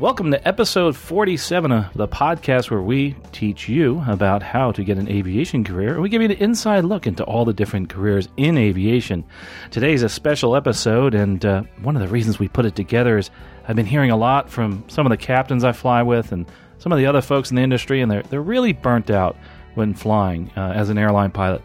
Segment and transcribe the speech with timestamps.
[0.00, 4.96] Welcome to episode 47 of the podcast where we teach you about how to get
[4.96, 6.00] an aviation career.
[6.00, 9.26] We give you an inside look into all the different careers in aviation.
[9.70, 13.30] Today's a special episode, and uh, one of the reasons we put it together is
[13.68, 16.46] I've been hearing a lot from some of the captains I fly with and
[16.78, 19.36] some of the other folks in the industry, and they're, they're really burnt out
[19.74, 21.60] when flying uh, as an airline pilot.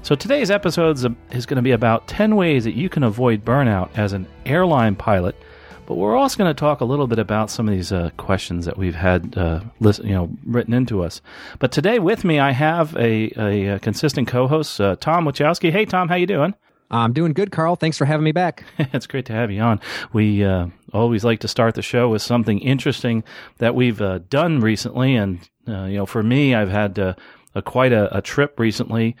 [0.00, 0.96] So today's episode
[1.30, 4.96] is going to be about 10 ways that you can avoid burnout as an airline
[4.96, 5.36] pilot–
[5.86, 8.64] but we're also going to talk a little bit about some of these uh, questions
[8.66, 11.20] that we've had, uh, listen, you know, written into us.
[11.58, 15.70] But today with me, I have a, a, a consistent co-host, uh, Tom Wachowski.
[15.70, 16.54] Hey, Tom, how you doing?
[16.90, 17.76] I'm doing good, Carl.
[17.76, 18.64] Thanks for having me back.
[18.78, 19.80] it's great to have you on.
[20.12, 23.24] We uh, always like to start the show with something interesting
[23.58, 27.16] that we've uh, done recently, and uh, you know, for me, I've had a,
[27.64, 29.16] quite a, a trip recently.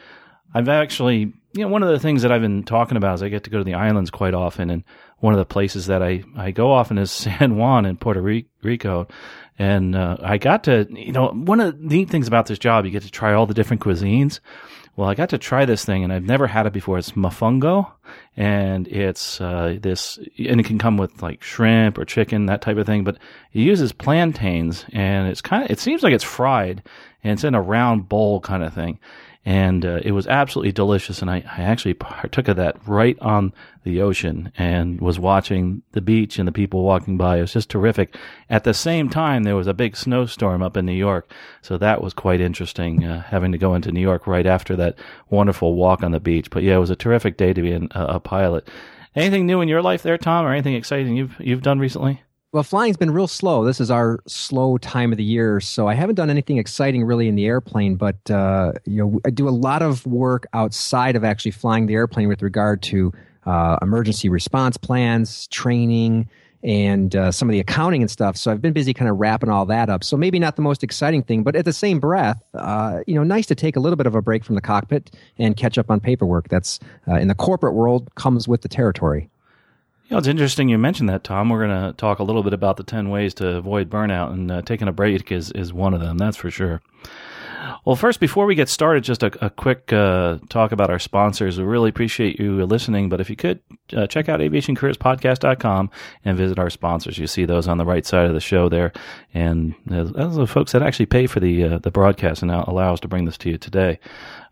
[0.54, 3.28] I've actually, you know, one of the things that I've been talking about is I
[3.28, 4.84] get to go to the islands quite often, and
[5.18, 9.08] one of the places that I, I go often is San Juan in Puerto Rico.
[9.58, 12.84] And uh, I got to, you know, one of the neat things about this job,
[12.84, 14.40] you get to try all the different cuisines.
[14.96, 16.98] Well, I got to try this thing and I've never had it before.
[16.98, 17.90] It's mofongo
[18.36, 22.76] and it's uh, this, and it can come with like shrimp or chicken, that type
[22.76, 23.04] of thing.
[23.04, 23.16] But
[23.52, 26.82] it uses plantains and it's kind of, it seems like it's fried
[27.24, 28.98] and it's in a round bowl kind of thing
[29.46, 31.22] and uh, it was absolutely delicious.
[31.22, 33.52] And I, I, actually partook of that right on
[33.84, 37.38] the ocean and was watching the beach and the people walking by.
[37.38, 38.16] It was just terrific.
[38.50, 41.30] At the same time, there was a big snowstorm up in New York,
[41.62, 43.04] so that was quite interesting.
[43.04, 44.98] Uh, having to go into New York right after that
[45.30, 46.50] wonderful walk on the beach.
[46.50, 48.68] But yeah, it was a terrific day to be a, a pilot.
[49.14, 52.20] Anything new in your life there, Tom, or anything exciting you've you've done recently?
[52.52, 53.64] Well, flying's been real slow.
[53.64, 57.28] This is our slow time of the year, so I haven't done anything exciting really
[57.28, 57.96] in the airplane.
[57.96, 61.94] But uh, you know, I do a lot of work outside of actually flying the
[61.94, 63.12] airplane with regard to
[63.44, 66.30] uh, emergency response plans, training,
[66.62, 68.36] and uh, some of the accounting and stuff.
[68.36, 70.02] So I've been busy kind of wrapping all that up.
[70.02, 73.22] So maybe not the most exciting thing, but at the same breath, uh, you know,
[73.22, 75.90] nice to take a little bit of a break from the cockpit and catch up
[75.90, 76.48] on paperwork.
[76.48, 79.28] That's uh, in the corporate world comes with the territory.
[80.08, 81.48] You know, it's interesting you mentioned that, Tom.
[81.48, 84.52] We're going to talk a little bit about the 10 ways to avoid burnout, and
[84.52, 86.80] uh, taking a break is, is one of them, that's for sure.
[87.84, 91.58] Well, first, before we get started, just a, a quick uh, talk about our sponsors.
[91.58, 93.60] We really appreciate you listening, but if you could,
[93.96, 95.90] uh, check out aviationcareerspodcast.com
[96.24, 97.18] and visit our sponsors.
[97.18, 98.92] You see those on the right side of the show there.
[99.32, 102.92] And those are the folks that actually pay for the, uh, the broadcast and allow
[102.92, 104.00] us to bring this to you today.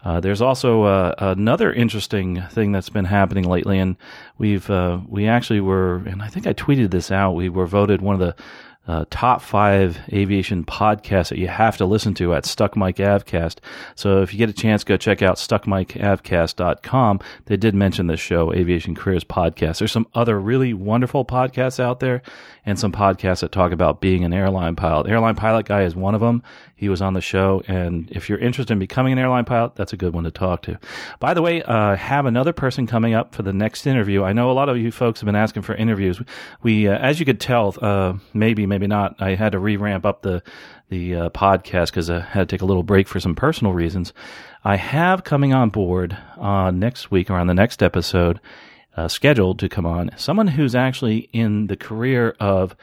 [0.05, 3.97] Uh, there's also uh, another interesting thing that's been happening lately, and
[4.37, 7.33] we've uh, we actually were, and I think I tweeted this out.
[7.33, 8.37] We were voted one of the
[8.87, 13.59] uh, top five aviation podcasts that you have to listen to at Stuck Mic Avcast.
[13.95, 17.21] So if you get a chance, go check out stuckmicavcast.com.
[17.47, 19.79] They did mention this show, Aviation Careers Podcast.
[19.79, 22.23] There's some other really wonderful podcasts out there
[22.67, 25.09] and some podcasts that talk about being an airline pilot.
[25.09, 26.43] Airline Pilot Guy is one of them.
[26.85, 27.63] He was on the show.
[27.67, 30.61] And if you're interested in becoming an airline pilot, that's a good one to talk
[30.65, 30.79] to.
[31.19, 34.23] By the way, uh, have another person coming up for the next interview.
[34.23, 36.21] I know a lot of you folks have been asking for interviews.
[36.63, 40.21] We, uh, as you could tell, uh, maybe, maybe not, I had to re-ramp up
[40.21, 40.43] the,
[40.91, 44.13] the uh, podcast because I had to take a little break for some personal reasons.
[44.63, 48.41] I have coming on board uh, next week or on the next episode
[48.95, 52.77] uh, scheduled to come on someone who's actually in the career of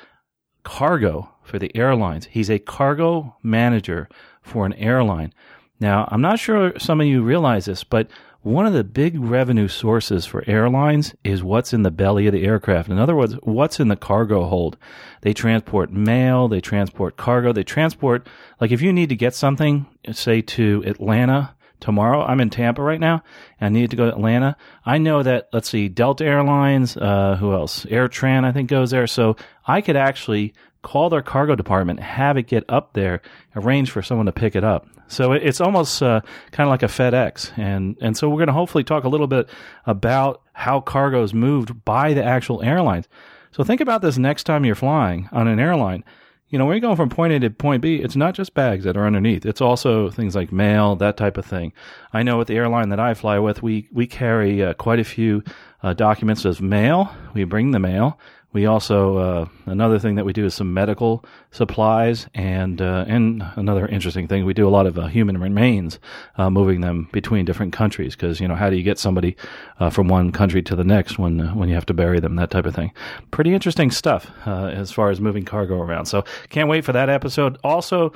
[0.63, 2.27] cargo for the airlines.
[2.31, 4.07] He's a cargo manager
[4.41, 5.33] for an airline.
[5.81, 8.09] Now, I'm not sure some of you realize this, but
[8.41, 12.45] one of the big revenue sources for airlines is what's in the belly of the
[12.45, 12.89] aircraft.
[12.89, 14.77] In other words, what's in the cargo hold.
[15.21, 18.27] They transport mail, they transport cargo, they transport,
[18.59, 22.23] like if you need to get something, say to Atlanta, tomorrow.
[22.23, 23.23] I'm in Tampa right now
[23.59, 24.55] and I need to go to Atlanta.
[24.85, 27.85] I know that, let's see, Delta Airlines, uh, who else?
[27.85, 29.07] AirTran, I think goes there.
[29.07, 33.21] So I could actually call their cargo department, have it get up there,
[33.55, 34.87] arrange for someone to pick it up.
[35.07, 38.53] So it's almost uh, kind of like a FedEx, and and so we're going to
[38.53, 39.49] hopefully talk a little bit
[39.85, 43.07] about how cargo is moved by the actual airlines.
[43.51, 46.05] So think about this next time you're flying on an airline
[46.51, 48.83] you know, when you're going from point A to point B, it's not just bags
[48.83, 49.45] that are underneath.
[49.45, 51.71] It's also things like mail, that type of thing.
[52.11, 55.05] I know with the airline that I fly with, we, we carry uh, quite a
[55.05, 55.43] few
[55.81, 57.09] uh, documents of mail.
[57.33, 58.19] We bring the mail.
[58.53, 63.43] We also uh, another thing that we do is some medical supplies, and uh, and
[63.55, 65.99] another interesting thing we do a lot of uh, human remains,
[66.37, 69.37] uh, moving them between different countries because you know how do you get somebody
[69.79, 72.35] uh, from one country to the next when uh, when you have to bury them
[72.35, 72.91] that type of thing.
[73.31, 76.05] Pretty interesting stuff as far as moving cargo around.
[76.07, 77.57] So can't wait for that episode.
[77.63, 78.13] Also.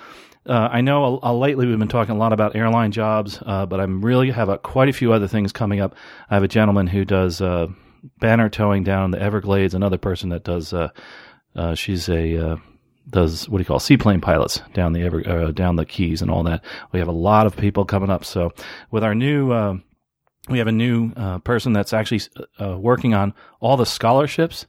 [0.48, 4.48] I know lately we've been talking a lot about airline jobs, but I'm really have
[4.48, 5.96] a, quite a few other things coming up.
[6.30, 7.42] I have a gentleman who does
[8.20, 9.74] banner towing down the Everglades.
[9.74, 10.90] Another person that does, uh,
[11.56, 12.56] uh, she's a uh,
[13.10, 16.32] does what do you call seaplane pilots down the Ever, uh, down the Keys and
[16.32, 16.64] all that.
[16.92, 18.26] We have a lot of people coming up.
[18.26, 18.52] So
[18.92, 19.78] with our new uh,
[20.50, 22.22] we have a new uh, person that's actually
[22.60, 24.66] working on all the scholarships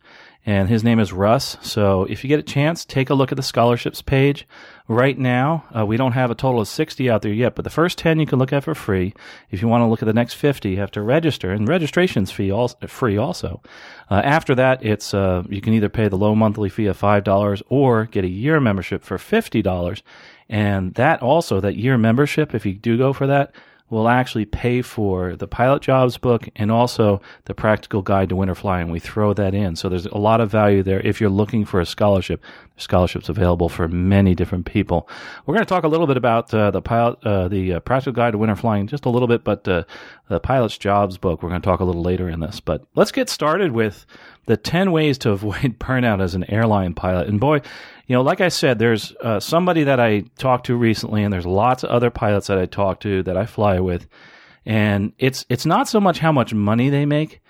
[0.46, 1.56] and his name is Russ.
[1.60, 4.46] So if you get a chance, take a look at the scholarships page.
[4.86, 7.70] Right now, uh, we don't have a total of 60 out there yet, but the
[7.70, 9.12] first 10 you can look at for free.
[9.50, 12.30] If you want to look at the next 50, you have to register, and registration's
[12.30, 13.60] fee also, free also.
[14.08, 17.62] Uh, after that, it's uh, you can either pay the low monthly fee of $5
[17.68, 20.02] or get a year membership for $50.
[20.48, 23.52] And that also, that year membership, if you do go for that,
[23.88, 28.54] will actually pay for the pilot jobs book and also the practical guide to winter
[28.54, 28.90] flying.
[28.90, 29.76] We throw that in.
[29.76, 32.42] So there's a lot of value there if you're looking for a scholarship.
[32.78, 35.08] Scholarships available for many different people.
[35.46, 38.12] We're going to talk a little bit about uh, the pilot, uh, the uh, practical
[38.12, 39.84] guide to winter flying, just a little bit, but uh,
[40.28, 41.42] the pilot's jobs book.
[41.42, 42.60] We're going to talk a little later in this.
[42.60, 44.04] But let's get started with
[44.46, 47.28] the 10 ways to avoid burnout as an airline pilot.
[47.28, 47.62] And boy,
[48.06, 51.46] you know, like I said, there's uh, somebody that I talked to recently, and there's
[51.46, 54.06] lots of other pilots that I talk to that I fly with,
[54.64, 57.40] and it's it's not so much how much money they make,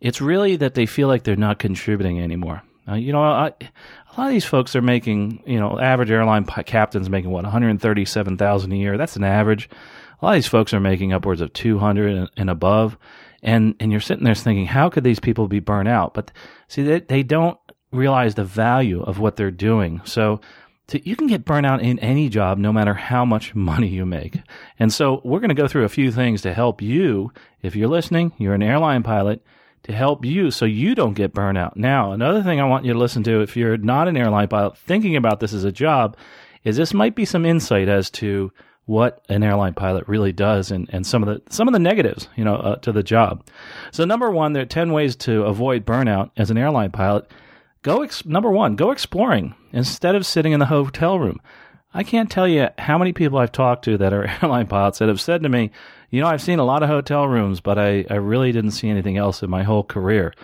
[0.00, 2.62] it's really that they feel like they're not contributing anymore.
[2.88, 6.44] Uh, you know, I, a lot of these folks are making, you know, average airline
[6.44, 8.96] captains making what 137,000 a year.
[8.96, 9.68] That's an average.
[10.20, 12.96] A lot of these folks are making upwards of 200 and, and above.
[13.42, 16.14] And, and you're sitting there thinking, how could these people be burnt out?
[16.14, 16.32] But
[16.68, 17.58] see, they, they don't
[17.96, 20.00] realize the value of what they're doing.
[20.04, 20.40] So
[20.88, 24.38] to, you can get burnout in any job, no matter how much money you make.
[24.78, 27.32] And so we're going to go through a few things to help you.
[27.62, 29.42] If you're listening, you're an airline pilot
[29.84, 31.76] to help you so you don't get burnout.
[31.76, 34.76] Now, another thing I want you to listen to if you're not an airline pilot
[34.78, 36.16] thinking about this as a job
[36.64, 38.52] is this might be some insight as to
[38.86, 42.28] what an airline pilot really does and, and some of the some of the negatives,
[42.36, 43.44] you know, uh, to the job.
[43.90, 47.30] So number 1, there are 10 ways to avoid burnout as an airline pilot
[47.86, 51.40] Go ex- number one, go exploring instead of sitting in the hotel room.
[51.94, 55.08] I can't tell you how many people I've talked to that are airline pilots that
[55.08, 55.70] have said to me,
[56.10, 58.88] you know, I've seen a lot of hotel rooms, but I, I really didn't see
[58.88, 60.34] anything else in my whole career.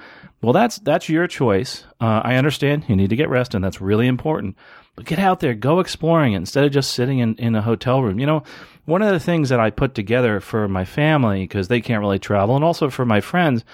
[0.40, 1.84] Well, that's that's your choice.
[2.00, 4.56] Uh, I understand you need to get rest, and that's really important.
[4.94, 8.20] But get out there, go exploring instead of just sitting in, in a hotel room.
[8.20, 8.44] You know,
[8.84, 12.20] one of the things that I put together for my family because they can't really
[12.20, 13.64] travel, and also for my friends,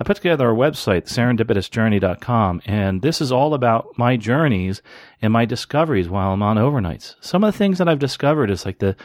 [0.00, 4.80] I put together a website, serendipitousjourney.com, and this is all about my journeys
[5.20, 7.16] and my discoveries while I'm on overnights.
[7.20, 8.96] Some of the things that I've discovered is like the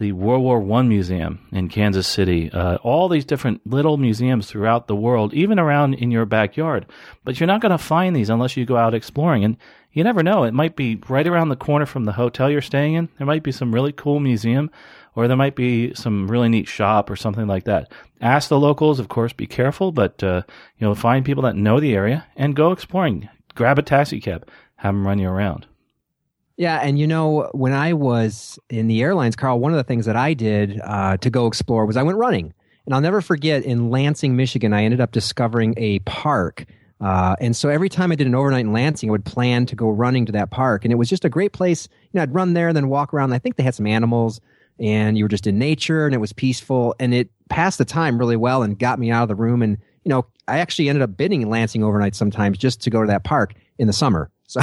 [0.00, 4.86] the World War One Museum in Kansas City, uh, all these different little museums throughout
[4.86, 6.86] the world, even around in your backyard.
[7.22, 9.44] But you're not going to find these unless you go out exploring.
[9.44, 9.58] And
[9.92, 12.94] you never know; it might be right around the corner from the hotel you're staying
[12.94, 13.10] in.
[13.18, 14.70] There might be some really cool museum
[15.14, 17.92] or there might be some really neat shop or something like that.
[18.20, 20.42] Ask the locals, of course, be careful, but uh,
[20.78, 23.28] you know, find people that know the area and go exploring.
[23.54, 25.66] Grab a taxi cab, have them run you around.
[26.56, 30.04] Yeah, and you know, when I was in the airlines, Carl, one of the things
[30.04, 32.52] that I did uh, to go explore was I went running.
[32.84, 36.66] And I'll never forget in Lansing, Michigan, I ended up discovering a park.
[37.00, 39.76] Uh, and so every time I did an overnight in Lansing, I would plan to
[39.76, 40.84] go running to that park.
[40.84, 41.88] And it was just a great place.
[42.12, 43.32] You know, I'd run there and then walk around.
[43.32, 44.40] I think they had some animals
[44.80, 48.18] and you were just in nature and it was peaceful and it passed the time
[48.18, 49.62] really well and got me out of the room.
[49.62, 53.02] And you know i actually ended up bidding in lansing overnight sometimes just to go
[53.02, 54.30] to that park in the summer.
[54.50, 54.62] So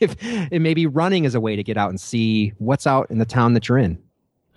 [0.00, 3.18] if it maybe running is a way to get out and see what's out in
[3.18, 4.02] the town that you're in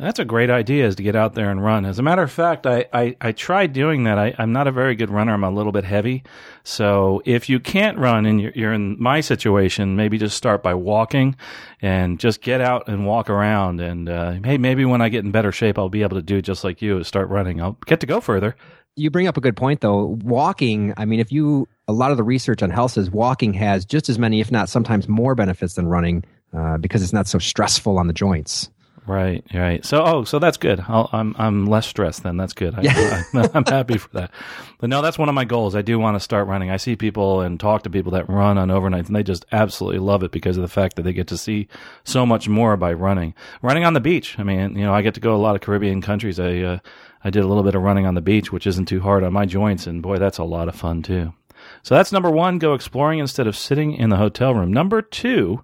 [0.01, 1.85] that's a great idea is to get out there and run.
[1.85, 4.17] As a matter of fact, I, I, I tried doing that.
[4.17, 5.33] I, am not a very good runner.
[5.33, 6.23] I'm a little bit heavy.
[6.63, 10.73] So if you can't run and you're, you're in my situation, maybe just start by
[10.73, 11.35] walking
[11.81, 13.79] and just get out and walk around.
[13.79, 16.41] And uh, hey, maybe when I get in better shape, I'll be able to do
[16.41, 17.61] just like you, start running.
[17.61, 18.55] I'll get to go further.
[18.95, 20.17] You bring up a good point, though.
[20.23, 23.85] Walking, I mean, if you, a lot of the research on health says walking has
[23.85, 27.37] just as many, if not sometimes more benefits than running uh, because it's not so
[27.39, 28.69] stressful on the joints.
[29.07, 29.83] Right, right.
[29.83, 30.79] So, oh, so that's good.
[30.79, 32.37] i am I'm, I'm less stressed then.
[32.37, 32.75] That's good.
[32.75, 33.23] I, yeah.
[33.33, 34.31] I, am happy for that.
[34.77, 35.75] But no, that's one of my goals.
[35.75, 36.69] I do want to start running.
[36.69, 39.99] I see people and talk to people that run on overnights, and they just absolutely
[39.99, 41.67] love it because of the fact that they get to see
[42.03, 43.33] so much more by running.
[43.63, 44.37] Running on the beach.
[44.37, 46.39] I mean, you know, I get to go a lot of Caribbean countries.
[46.39, 46.79] I, uh,
[47.23, 49.33] I did a little bit of running on the beach, which isn't too hard on
[49.33, 51.33] my joints, and boy, that's a lot of fun too.
[51.81, 54.71] So that's number one, go exploring instead of sitting in the hotel room.
[54.71, 55.63] Number two,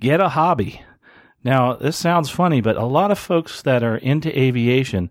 [0.00, 0.82] get a hobby.
[1.44, 5.10] Now, this sounds funny, but a lot of folks that are into aviation,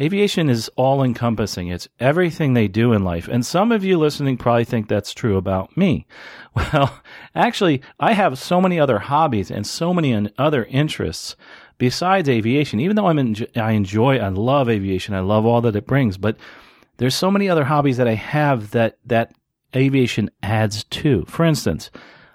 [0.00, 1.68] aviation is all encompassing.
[1.68, 3.28] It's everything they do in life.
[3.28, 6.06] And some of you listening probably think that's true about me.
[6.54, 7.00] Well,
[7.34, 11.34] actually, I have so many other hobbies and so many other interests
[11.78, 12.78] besides aviation.
[12.78, 15.14] Even though I'm in, I enjoy, I love aviation.
[15.14, 16.36] I love all that it brings, but
[16.98, 19.32] there's so many other hobbies that I have that, that
[19.74, 21.24] aviation adds to.
[21.24, 21.90] For instance,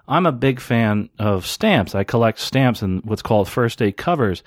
[0.07, 1.93] I'm a big fan of stamps.
[1.93, 4.43] I collect stamps and what's called first day covers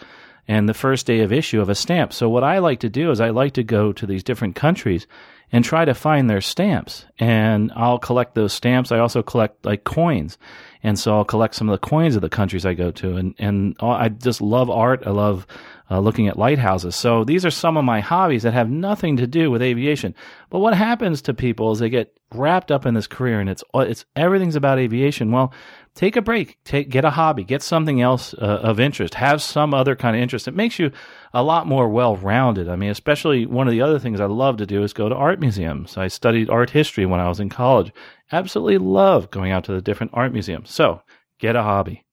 [0.50, 2.12] and the first day of issue of a stamp.
[2.12, 5.06] So what I like to do is I like to go to these different countries
[5.52, 7.04] and try to find their stamps.
[7.20, 8.90] And I'll collect those stamps.
[8.90, 10.38] I also collect like coins.
[10.82, 13.14] And so I'll collect some of the coins of the countries I go to.
[13.14, 15.04] And, and I just love art.
[15.06, 15.46] I love
[15.88, 16.96] uh, looking at lighthouses.
[16.96, 20.16] So these are some of my hobbies that have nothing to do with aviation.
[20.48, 23.62] But what happens to people is they get wrapped up in this career and it's,
[23.74, 25.30] it's everything's about aviation.
[25.30, 25.52] Well,
[25.94, 29.74] take a break, take get a hobby, get something else uh, of interest, have some
[29.74, 30.48] other kind of interest.
[30.48, 30.90] It makes you
[31.34, 32.68] a lot more well-rounded.
[32.68, 35.14] I mean, especially one of the other things I love to do is go to
[35.14, 35.96] art museums.
[35.96, 37.92] I studied art history when I was in college.
[38.32, 40.70] Absolutely love going out to the different art museums.
[40.70, 41.02] So,
[41.38, 42.04] get a hobby.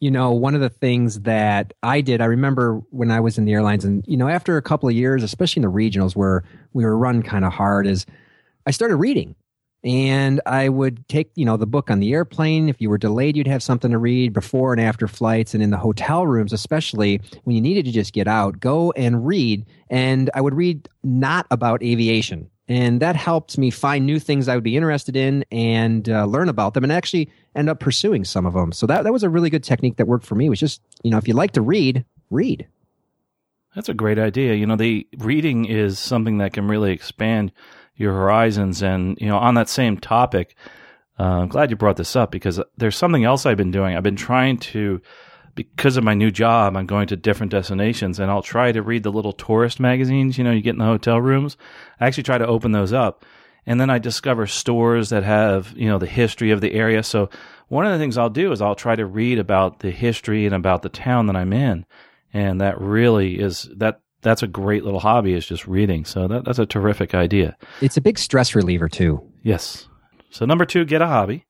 [0.00, 3.46] You know, one of the things that I did, I remember when I was in
[3.46, 6.44] the airlines and, you know, after a couple of years, especially in the regionals where
[6.74, 8.04] we were run kind of hard is
[8.66, 9.34] I started reading
[9.86, 12.68] and I would take, you know, the book on the airplane.
[12.68, 15.54] If you were delayed, you'd have something to read before and after flights.
[15.54, 19.24] And in the hotel rooms, especially when you needed to just get out, go and
[19.24, 19.64] read.
[19.88, 22.50] And I would read not about aviation.
[22.66, 26.48] And that helped me find new things I would be interested in and uh, learn
[26.48, 28.72] about them and actually end up pursuing some of them.
[28.72, 31.12] So that, that was a really good technique that worked for me was just, you
[31.12, 32.66] know, if you like to read, read.
[33.76, 34.54] That's a great idea.
[34.54, 37.52] You know, the reading is something that can really expand
[37.96, 38.82] your horizons.
[38.82, 40.56] And, you know, on that same topic,
[41.18, 43.96] uh, I'm glad you brought this up because there's something else I've been doing.
[43.96, 45.00] I've been trying to,
[45.54, 49.02] because of my new job, I'm going to different destinations and I'll try to read
[49.02, 51.56] the little tourist magazines, you know, you get in the hotel rooms.
[51.98, 53.24] I actually try to open those up.
[53.68, 57.02] And then I discover stores that have, you know, the history of the area.
[57.02, 57.30] So
[57.68, 60.54] one of the things I'll do is I'll try to read about the history and
[60.54, 61.84] about the town that I'm in.
[62.32, 66.04] And that really is that that's a great little hobby is just reading.
[66.04, 67.56] So that, that's a terrific idea.
[67.80, 69.22] It's a big stress reliever too.
[69.44, 69.88] Yes.
[70.30, 71.46] So number two, get a hobby.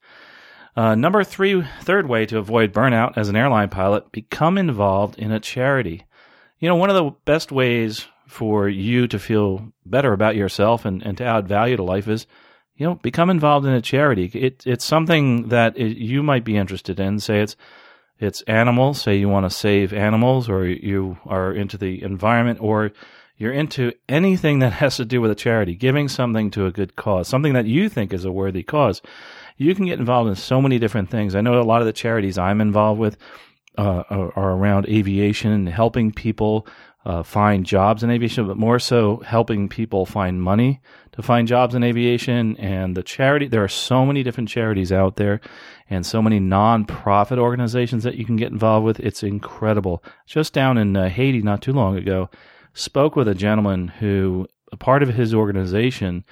[0.77, 5.33] Uh, number three, third way to avoid burnout as an airline pilot, become involved in
[5.33, 6.05] a charity.
[6.59, 11.03] You know, one of the best ways for you to feel better about yourself and,
[11.03, 12.27] and to add value to life is,
[12.75, 14.31] you know, become involved in a charity.
[14.35, 17.21] It, it's something that it, you might be interested in.
[17.21, 17.57] Say it's
[18.19, 22.93] it's animals, say you want to save animals, or you are into the environment, or
[23.37, 26.97] you're into anything that has to do with a charity, giving something to a good
[26.97, 29.03] cause, something that you think is a worthy cause.
[29.59, 31.35] You can get involved in so many different things.
[31.35, 33.17] I know a lot of the charities I'm involved with
[33.79, 36.67] uh, are, around aviation and helping people
[37.05, 40.81] uh, find jobs in aviation, but more so helping people find money
[41.13, 42.57] to find jobs in aviation.
[42.57, 45.41] And the charity, there are so many different charities out there
[45.89, 49.01] and so many nonprofit organizations that you can get involved with.
[49.01, 50.03] It's incredible.
[50.27, 52.29] Just down in uh, Haiti not too long ago,
[52.75, 56.25] spoke with a gentleman who, a part of his organization,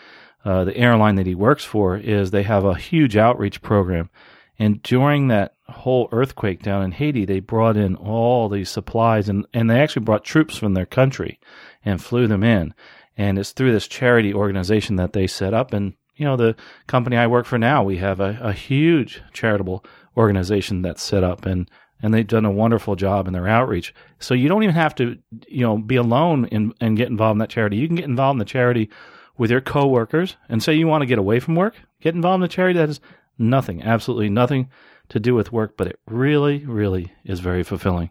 [0.44, 4.10] uh, the airline that he works for, is they have a huge outreach program.
[4.58, 9.46] And during that whole earthquake down in Haiti, they brought in all these supplies and,
[9.52, 11.40] and they actually brought troops from their country
[11.84, 12.74] and flew them in.
[13.16, 15.72] And it's through this charity organization that they set up.
[15.72, 16.56] And, you know, the
[16.86, 19.84] company I work for now, we have a, a huge charitable
[20.16, 21.68] organization that's set up and,
[22.02, 23.94] and they've done a wonderful job in their outreach.
[24.18, 25.18] So you don't even have to,
[25.48, 27.76] you know, be alone in, and get involved in that charity.
[27.76, 28.90] You can get involved in the charity
[29.36, 32.44] with your coworkers and say you want to get away from work, get involved in
[32.44, 33.00] a charity that has
[33.38, 34.68] nothing, absolutely nothing
[35.08, 38.10] to do with work, but it really, really is very fulfilling.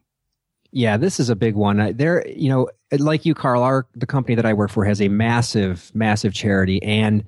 [0.71, 1.79] Yeah, this is a big one.
[1.79, 5.01] Uh, there, you know, like you, Carl, our the company that I work for has
[5.01, 7.23] a massive, massive charity, and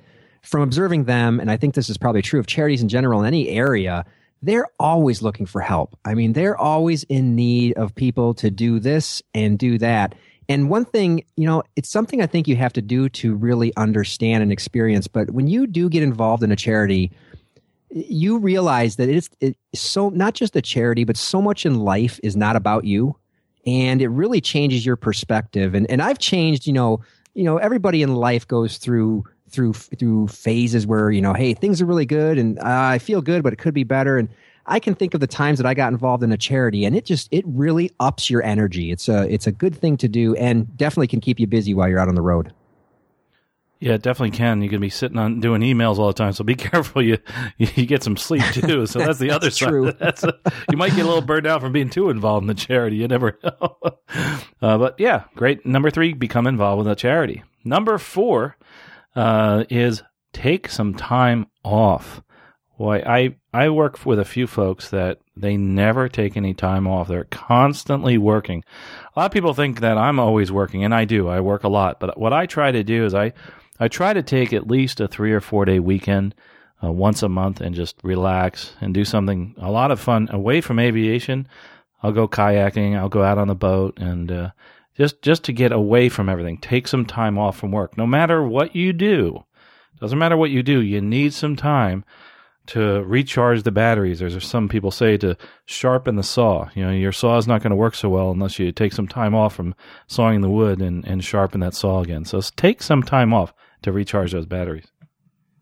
[0.46, 3.28] from observing them, and I think this is probably true of charities in general in
[3.28, 4.06] any area,
[4.42, 5.98] they're always looking for help.
[6.06, 10.14] I mean, they're always in need of people to do this and do that.
[10.48, 13.76] And one thing, you know, it's something I think you have to do to really
[13.76, 15.08] understand and experience.
[15.08, 17.12] But when you do get involved in a charity,
[17.90, 22.20] you realize that it's, it's so not just a charity, but so much in life
[22.22, 23.16] is not about you.
[23.66, 25.74] And it really changes your perspective.
[25.74, 27.02] And, and I've changed, you know,
[27.34, 29.26] you know, everybody in life goes through,
[29.56, 33.22] through, through phases where, you know, hey, things are really good and uh, I feel
[33.22, 34.18] good, but it could be better.
[34.18, 34.30] And
[34.68, 37.06] I can think of the times that I got involved in a charity and it
[37.06, 38.92] just, it really ups your energy.
[38.92, 41.88] It's a, it's a good thing to do and definitely can keep you busy while
[41.88, 42.54] you're out on the road.
[43.82, 44.62] Yeah, it definitely can.
[44.62, 47.02] You can be sitting on doing emails all the time, so be careful.
[47.02, 47.18] You
[47.58, 48.86] you get some sleep too.
[48.96, 49.70] So that's the other That's side.
[49.70, 49.92] true.
[50.00, 50.34] That's a,
[50.72, 52.96] you might get a little burned out from being too involved in the charity.
[52.96, 53.78] You never know.
[54.62, 55.66] Uh, but yeah, great.
[55.66, 57.44] Number three, become involved with a charity.
[57.64, 58.56] Number four
[59.16, 60.04] uh, is
[60.34, 62.22] take some time off.
[62.78, 67.08] Why I I work with a few folks that they never take any time off.
[67.08, 68.64] They're constantly working.
[69.16, 71.30] A lot of people think that I'm always working, and I do.
[71.30, 72.00] I work a lot.
[72.00, 73.32] But what I try to do is I
[73.80, 76.36] I try to take at least a three or four day weekend
[76.84, 80.60] uh, once a month and just relax and do something a lot of fun away
[80.60, 81.48] from aviation.
[82.04, 82.98] I'll go kayaking.
[82.98, 84.50] I'll go out on the boat and uh,
[84.98, 86.58] just just to get away from everything.
[86.58, 87.98] Take some time off from work.
[87.98, 89.44] No matter what you do,
[90.00, 90.82] doesn't matter what you do.
[90.82, 92.04] You need some time
[92.68, 94.20] to recharge the batteries.
[94.20, 96.70] There's some people say to sharpen the saw.
[96.74, 99.08] You know, your saw is not going to work so well unless you take some
[99.08, 99.76] time off from
[100.08, 102.26] sawing the wood and, and sharpen that saw again.
[102.26, 104.88] So take some time off to recharge those batteries.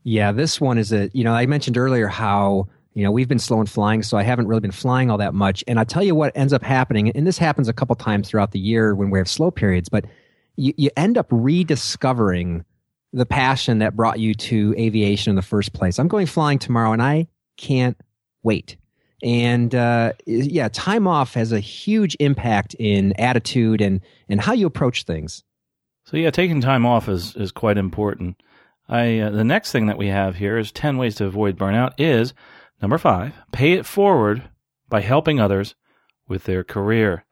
[0.04, 3.40] Yeah, this one is a, you know, I mentioned earlier how, you know, we've been
[3.40, 5.64] slow in flying, so I haven't really been flying all that much.
[5.68, 8.52] And I tell you what ends up happening, and this happens a couple times throughout
[8.52, 10.06] the year when we have slow periods, but
[10.56, 12.66] you, you end up rediscovering
[13.12, 16.00] the passion that brought you to aviation in the first place.
[16.00, 17.96] I'm going flying tomorrow and I can't
[18.42, 18.76] wait.
[19.24, 24.66] And uh, yeah, time off has a huge impact in attitude and, and how you
[24.66, 25.44] approach things.
[26.06, 28.42] So yeah, taking time off is, is quite important.
[28.90, 31.94] I uh, the next thing that we have here is ten ways to avoid burnout.
[31.98, 32.34] Is
[32.84, 34.44] number five, pay it forward
[34.90, 35.74] by helping others
[36.28, 37.24] with their career.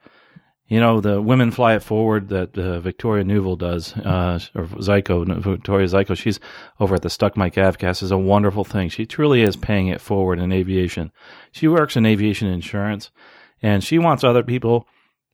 [0.68, 5.44] You know, the women fly it forward that uh, Victoria Newell does, uh, or Zyko,
[5.44, 6.16] Victoria Zyko.
[6.16, 6.40] She's
[6.80, 8.02] over at the Stuck Mic Avcast.
[8.02, 8.88] is a wonderful thing.
[8.88, 11.12] She truly is paying it forward in aviation.
[11.52, 13.12] She works in aviation insurance,
[13.62, 14.88] and she wants other people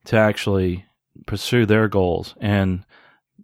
[0.06, 0.86] to actually
[1.28, 2.34] pursue their goals.
[2.42, 2.84] And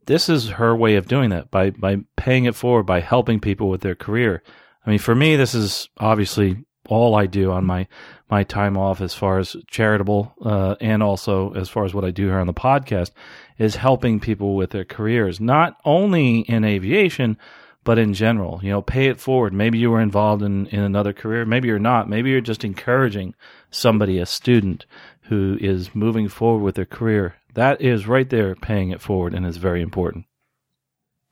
[0.07, 3.69] this is her way of doing that by by paying it forward by helping people
[3.69, 4.41] with their career.
[4.85, 7.87] I mean, for me, this is obviously all I do on my
[8.29, 12.11] my time off, as far as charitable, uh, and also as far as what I
[12.11, 13.11] do here on the podcast,
[13.57, 17.37] is helping people with their careers, not only in aviation,
[17.83, 18.59] but in general.
[18.63, 19.53] You know, pay it forward.
[19.53, 22.09] Maybe you were involved in in another career, maybe you're not.
[22.09, 23.35] Maybe you're just encouraging
[23.69, 24.85] somebody, a student
[25.23, 27.35] who is moving forward with their career.
[27.53, 30.25] That is right there, paying it forward, and is very important.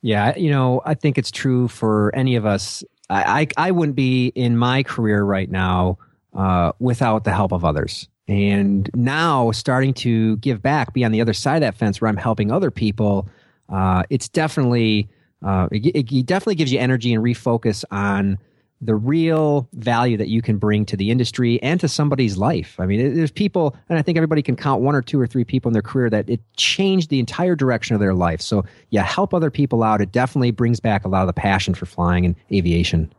[0.02, 2.84] Yeah, you know, I think it's true for any of us.
[3.12, 5.97] I, I, I wouldn't be in my career right now
[6.34, 8.08] uh, without the help of others.
[8.28, 12.08] And now starting to give back, be on the other side of that fence where
[12.08, 13.28] I'm helping other people,
[13.67, 15.10] uh, it's definitely,
[15.45, 18.38] uh, it, it definitely gives you energy and refocus on
[18.82, 22.80] the real value that you can bring to the industry and to somebody's life.
[22.80, 25.44] I mean, there's people, and I think everybody can count one or two or three
[25.44, 28.41] people in their career that it changed the entire direction of their life.
[28.41, 30.02] So, yeah, help other people out.
[30.02, 33.13] It definitely brings back a lot of the passion for flying and aviation.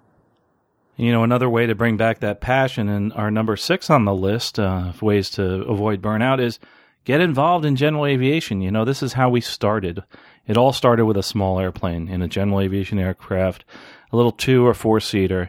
[0.97, 4.15] You know, another way to bring back that passion, and our number six on the
[4.15, 6.59] list uh, of ways to avoid burnout is
[7.05, 8.61] get involved in general aviation.
[8.61, 10.03] You know, this is how we started.
[10.47, 13.65] It all started with a small airplane in a general aviation aircraft
[14.13, 15.49] a little two or four seater.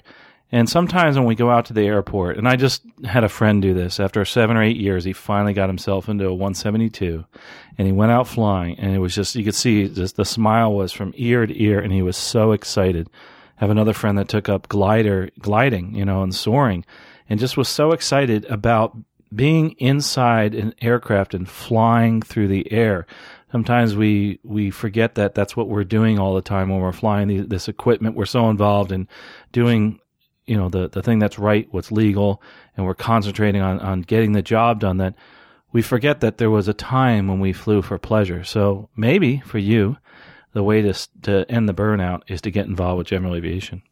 [0.51, 3.59] And sometimes when we go out to the airport, and I just had a friend
[3.59, 7.25] do this after seven or eight years, he finally got himself into a 172
[7.77, 8.79] and he went out flying.
[8.79, 11.79] And it was just, you could see just the smile was from ear to ear,
[11.79, 13.09] and he was so excited.
[13.57, 16.85] I have another friend that took up glider, gliding, you know, and soaring,
[17.27, 18.95] and just was so excited about
[19.33, 23.07] being inside an aircraft and flying through the air
[23.53, 27.27] sometimes we we forget that that's what we're doing all the time when we're flying
[27.27, 28.15] the, this equipment.
[28.15, 29.07] We're so involved in
[29.51, 29.99] doing
[30.47, 32.41] you know the the thing that's right, what's legal,
[32.75, 35.13] and we're concentrating on on getting the job done that
[35.71, 38.43] we forget that there was a time when we flew for pleasure.
[38.43, 39.97] So maybe for you,
[40.53, 43.83] the way to to end the burnout is to get involved with general aviation.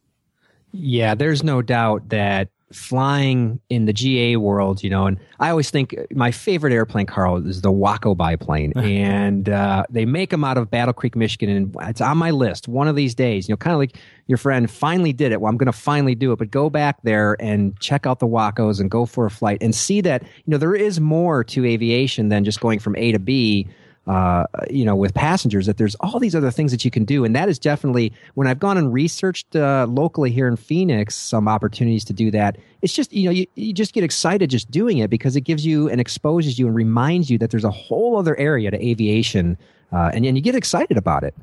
[0.72, 5.70] Yeah, there's no doubt that flying in the GA world, you know, and I always
[5.70, 10.58] think my favorite airplane, Carl, is the Waco biplane, and uh, they make them out
[10.58, 12.68] of Battle Creek, Michigan, and it's on my list.
[12.68, 15.40] One of these days, you know, kind of like your friend finally did it.
[15.40, 18.26] Well, I'm going to finally do it, but go back there and check out the
[18.26, 21.64] Wacos and go for a flight and see that you know there is more to
[21.64, 23.68] aviation than just going from A to B
[24.06, 27.24] uh, you know, with passengers, that there's all these other things that you can do.
[27.24, 31.46] And that is definitely, when I've gone and researched uh, locally here in Phoenix, some
[31.46, 32.56] opportunities to do that.
[32.82, 35.64] It's just, you know, you, you just get excited just doing it because it gives
[35.64, 39.56] you and exposes you and reminds you that there's a whole other area to aviation.
[39.92, 41.34] Uh, and, and you get excited about it.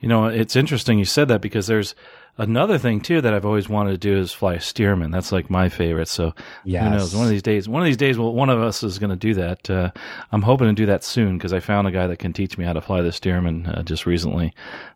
[0.00, 1.94] You know, it's interesting you said that because there's
[2.36, 5.12] Another thing too that I've always wanted to do is fly a Stearman.
[5.12, 6.08] That's like my favorite.
[6.08, 6.82] So Yes.
[6.82, 7.14] who knows?
[7.14, 9.16] One of these days, one of these days, well, one of us is going to
[9.16, 9.70] do that.
[9.70, 9.92] Uh,
[10.32, 12.64] I'm hoping to do that soon because I found a guy that can teach me
[12.64, 14.52] how to fly the Stearman uh, just recently.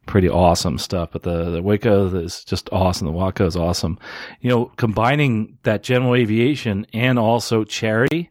[0.07, 1.11] Pretty awesome stuff.
[1.12, 3.07] But the the Waco is just awesome.
[3.07, 4.01] The Waco is awesome.
[4.40, 8.31] You know, combining that general aviation and also charity.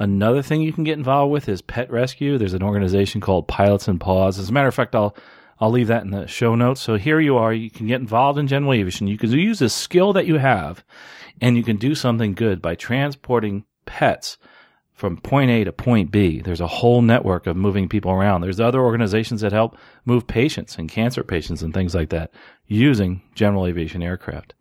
[0.00, 2.38] Another thing you can get involved with is pet rescue.
[2.38, 4.38] There's an organization called Pilots and Paws.
[4.38, 5.14] As a matter of fact, I'll
[5.60, 6.80] I'll leave that in the show notes.
[6.80, 7.52] So here you are.
[7.52, 9.08] You can get involved in general aviation.
[9.08, 10.84] You can use a skill that you have,
[11.40, 14.38] and you can do something good by transporting pets
[14.92, 16.40] from point A to point B.
[16.40, 18.40] There's a whole network of moving people around.
[18.40, 22.32] There's other organizations that help move patients and cancer patients and things like that
[22.66, 24.54] using general aviation aircraft.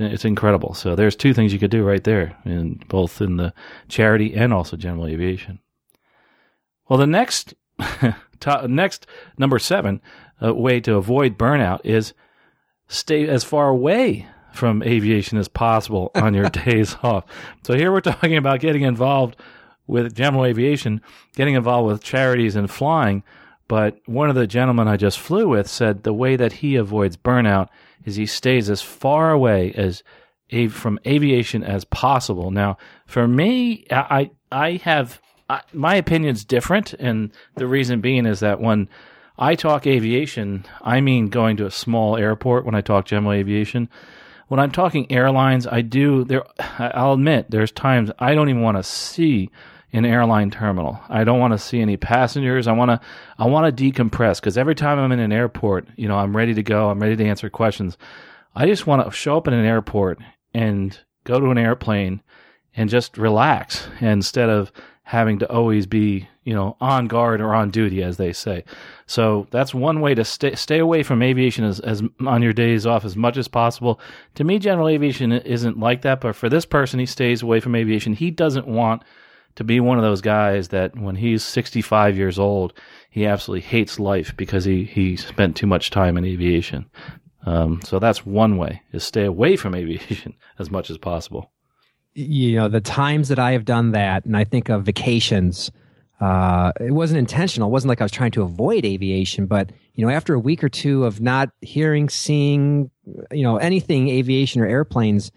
[0.00, 0.74] It's- incredible.
[0.74, 3.54] So there's two things you could do right there, in both in the
[3.88, 5.60] charity and also general aviation.
[6.88, 7.54] Well, the next,
[8.66, 9.06] next
[9.38, 10.00] number seven
[10.42, 12.12] uh, way to avoid burnout is
[12.88, 17.24] stay as far away from aviation as possible on your days off.
[17.64, 19.36] So here we're talking about getting involved
[19.86, 21.00] with general aviation,
[21.34, 23.22] getting involved with charities and flying.
[23.68, 27.16] But one of the gentlemen I just flew with said the way that he avoids
[27.16, 27.68] burnout
[28.04, 30.02] is he stays as far away as
[30.70, 32.50] from aviation as possible.
[32.50, 38.40] Now, for me, I I have I, my opinion's different, and the reason being is
[38.40, 38.88] that when
[39.36, 42.64] I talk aviation, I mean going to a small airport.
[42.64, 43.88] When I talk general aviation,
[44.48, 46.44] when I'm talking airlines, I do there.
[46.78, 49.50] I'll admit there's times I don't even want to see
[49.92, 51.00] an airline terminal.
[51.08, 52.66] I don't want to see any passengers.
[52.66, 53.00] I want to
[53.38, 56.54] I want to decompress because every time I'm in an airport, you know, I'm ready
[56.54, 56.90] to go.
[56.90, 57.96] I'm ready to answer questions.
[58.54, 60.18] I just want to show up in an airport
[60.52, 62.22] and go to an airplane
[62.76, 64.72] and just relax instead of
[65.04, 68.64] having to always be, you know, on guard or on duty, as they say.
[69.06, 72.86] So that's one way to stay stay away from aviation as, as on your days
[72.86, 74.00] off as much as possible.
[74.36, 77.74] To me, general aviation isn't like that, but for this person, he stays away from
[77.74, 78.12] aviation.
[78.12, 79.02] He doesn't want
[79.56, 82.72] to be one of those guys that when he's 65 years old,
[83.10, 86.86] he absolutely hates life because he, he spent too much time in aviation.
[87.46, 91.52] Um, so that's one way is stay away from aviation as much as possible.
[92.14, 95.70] you know the times that I have done that, and I think of vacations.
[96.20, 97.68] Uh, it wasn't intentional.
[97.68, 100.62] It wasn't like I was trying to avoid aviation, but you know, after a week
[100.62, 102.90] or two of not hearing, seeing,
[103.32, 105.30] you know, anything aviation or airplanes,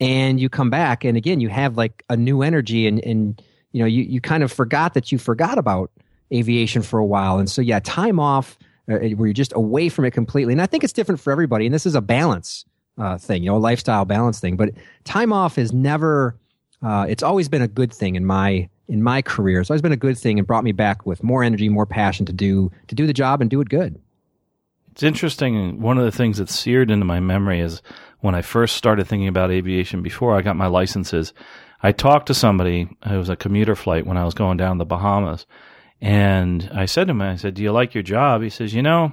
[0.00, 3.80] and you come back, and again, you have like a new energy, and and you
[3.80, 5.90] know, you you kind of forgot that you forgot about
[6.32, 8.58] aviation for a while, and so yeah, time off
[8.90, 11.66] uh, where you're just away from it completely, and I think it's different for everybody,
[11.66, 12.64] and this is a balance
[12.98, 14.56] uh, thing, you know, a lifestyle balance thing.
[14.56, 14.70] But
[15.04, 16.36] time off is never.
[16.82, 19.60] Uh, it's always been a good thing in my in my career.
[19.60, 22.26] It's always been a good thing and brought me back with more energy, more passion
[22.26, 24.00] to do to do the job and do it good.
[24.92, 25.80] It's interesting.
[25.80, 27.82] One of the things that's seared into my memory is
[28.20, 31.34] when I first started thinking about aviation before I got my licenses.
[31.82, 32.88] I talked to somebody.
[33.04, 35.46] It was a commuter flight when I was going down the Bahamas,
[36.00, 38.82] and I said to him, "I said, do you like your job?" He says, "You
[38.82, 39.12] know."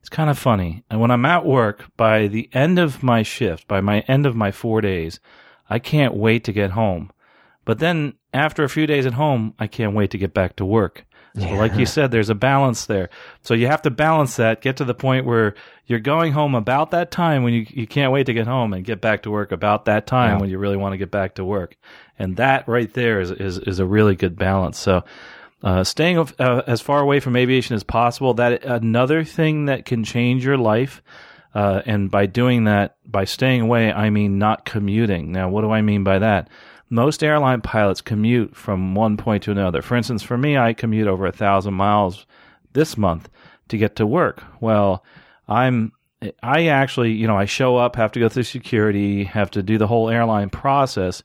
[0.00, 0.84] It's kind of funny.
[0.90, 4.36] And when I'm at work, by the end of my shift, by my end of
[4.36, 5.18] my four days,
[5.70, 7.10] I can't wait to get home.
[7.64, 10.64] But then after a few days at home, I can't wait to get back to
[10.64, 11.04] work.
[11.36, 13.10] So like you said, there's a balance there.
[13.42, 16.92] So you have to balance that, get to the point where you're going home about
[16.92, 19.50] that time when you, you can't wait to get home and get back to work
[19.50, 20.40] about that time Yeah.
[20.40, 21.76] when you really want to get back to work.
[22.20, 24.78] And that right there is, is, is a really good balance.
[24.78, 25.02] So,
[25.64, 28.34] uh, staying uh, as far away from aviation as possible.
[28.34, 31.02] That another thing that can change your life.
[31.54, 35.32] Uh, and by doing that, by staying away, I mean not commuting.
[35.32, 36.48] Now, what do I mean by that?
[36.90, 39.82] Most airline pilots commute from one point to another.
[39.82, 42.26] For instance, for me, I commute over a thousand miles
[42.72, 43.28] this month
[43.68, 44.42] to get to work.
[44.60, 45.04] Well,
[45.48, 45.92] I'm
[46.42, 49.78] I actually, you know, I show up, have to go through security, have to do
[49.78, 51.22] the whole airline process,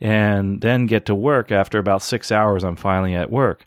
[0.00, 2.64] and then get to work after about six hours.
[2.64, 3.66] I'm finally at work.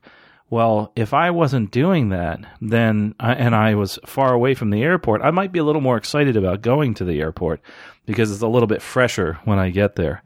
[0.49, 5.21] Well, if I wasn't doing that, then and I was far away from the airport,
[5.21, 7.61] I might be a little more excited about going to the airport
[8.05, 10.23] because it's a little bit fresher when I get there.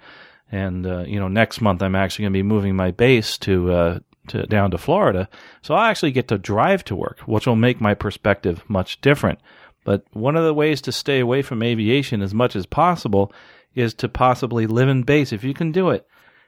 [0.56, 3.74] And uh, you know, next month I'm actually going to be moving my base to
[3.74, 5.28] uh, to down to Florida,
[5.62, 9.40] so I actually get to drive to work, which will make my perspective much different.
[9.84, 13.34] But one of the ways to stay away from aviation as much as possible
[13.76, 16.08] is to possibly live in base if you can do it.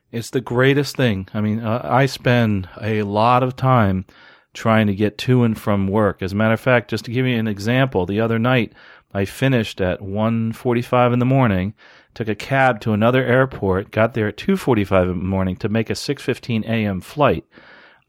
[0.10, 1.28] It's the greatest thing.
[1.34, 4.06] I mean, uh, I spend a lot of time
[4.54, 6.22] trying to get to and from work.
[6.22, 8.72] As a matter of fact, just to give you an example, the other night
[9.14, 11.74] I finished at 1:45 in the morning,
[12.18, 15.92] took a cab to another airport, got there at 2:45 in the morning to make
[15.92, 17.00] a 6:15 a.m.
[17.00, 17.46] flight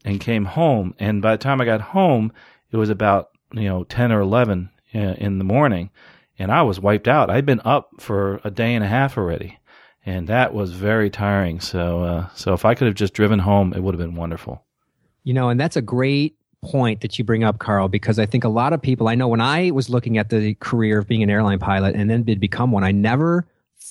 [0.03, 0.95] and came home.
[0.97, 2.33] And by the time I got home,
[2.71, 5.91] it was about, you know, 10 or 11 uh, in the morning.
[6.39, 7.29] and I was wiped out.
[7.29, 9.59] I'd been up for a day and a half already,
[10.05, 11.59] and that was very tiring.
[11.59, 14.63] So, uh, so if I could have just driven home, it would have been wonderful.
[15.23, 18.43] You know, and that's a great point that you bring up, Carl, because I think
[18.43, 21.21] a lot of people, I know when I was looking at the career of being
[21.21, 23.45] an airline pilot and then did become one, I never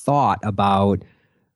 [0.09, 1.03] thought about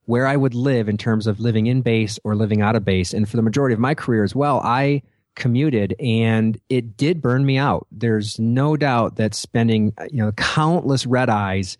[0.05, 3.13] where I would live in terms of living in base or living out of base.
[3.13, 5.01] And for the majority of my career as well, I
[5.35, 7.87] commuted and it did burn me out.
[7.91, 11.77] There's no doubt that spending, you know, countless red eyes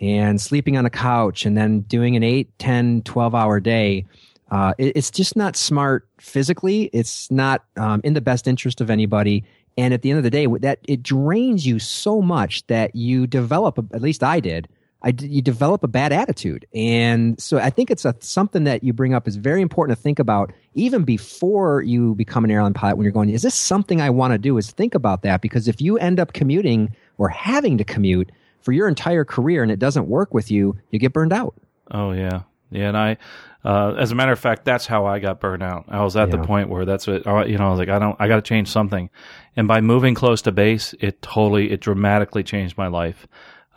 [0.00, 4.04] and sleeping on a couch and then doing an 8, 10, 12 hour day
[4.50, 6.84] uh, it, it's just not smart physically.
[6.92, 9.44] It's not um, in the best interest of anybody.
[9.76, 13.26] And at the end of the day, that it drains you so much that you
[13.26, 13.78] develop.
[13.92, 14.68] At least I did.
[15.04, 18.94] I you develop a bad attitude, and so I think it's a, something that you
[18.94, 22.96] bring up is very important to think about even before you become an airline pilot.
[22.96, 24.56] When you're going, is this something I want to do?
[24.56, 28.72] Is think about that because if you end up commuting or having to commute for
[28.72, 31.54] your entire career and it doesn't work with you, you get burned out.
[31.90, 33.18] Oh yeah, yeah, and I,
[33.62, 35.84] uh, as a matter of fact, that's how I got burned out.
[35.88, 36.36] I was at yeah.
[36.36, 37.66] the point where that's what you know.
[37.66, 39.10] I was like, I don't, I got to change something.
[39.54, 43.26] And by moving close to base, it totally, it dramatically changed my life.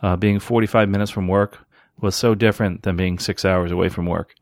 [0.00, 1.58] Uh, being 45 minutes from work
[2.00, 4.34] was so different than being six hours away from work.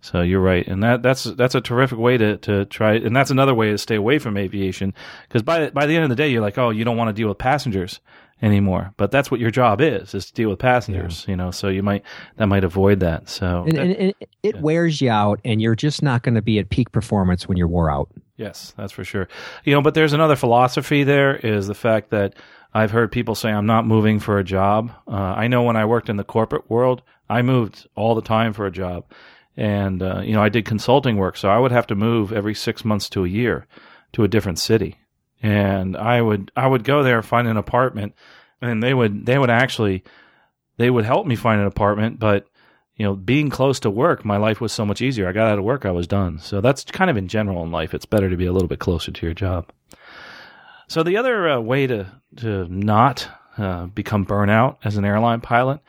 [0.00, 3.30] So you're right, and that that's that's a terrific way to to try, and that's
[3.30, 4.92] another way to stay away from aviation
[5.26, 7.14] because by by the end of the day, you're like, oh, you don't want to
[7.14, 8.00] deal with passengers
[8.42, 8.92] anymore.
[8.96, 11.32] But that's what your job is, is to deal with passengers, yeah.
[11.32, 12.02] you know, so you might,
[12.36, 13.28] that might avoid that.
[13.28, 14.60] So, and, and, and it yeah.
[14.60, 17.68] wears you out and you're just not going to be at peak performance when you're
[17.68, 18.10] wore out.
[18.36, 19.28] Yes, that's for sure.
[19.64, 22.34] You know, but there's another philosophy there is the fact that
[22.74, 24.92] I've heard people say I'm not moving for a job.
[25.06, 28.52] Uh, I know when I worked in the corporate world, I moved all the time
[28.52, 29.04] for a job.
[29.56, 32.54] And, uh, you know, I did consulting work, so I would have to move every
[32.54, 33.66] six months to a year
[34.12, 34.98] to a different city
[35.44, 38.14] and I would I would go there find an apartment,
[38.62, 40.02] and they would they would actually
[40.78, 42.46] they would help me find an apartment, but
[42.96, 45.28] you know, being close to work, my life was so much easier.
[45.28, 46.38] I got out of work, I was done.
[46.38, 47.92] So that's kind of in general in life.
[47.92, 49.70] It's better to be a little bit closer to your job.
[50.88, 55.80] So the other uh, way to to not uh, become burnout as an airline pilot,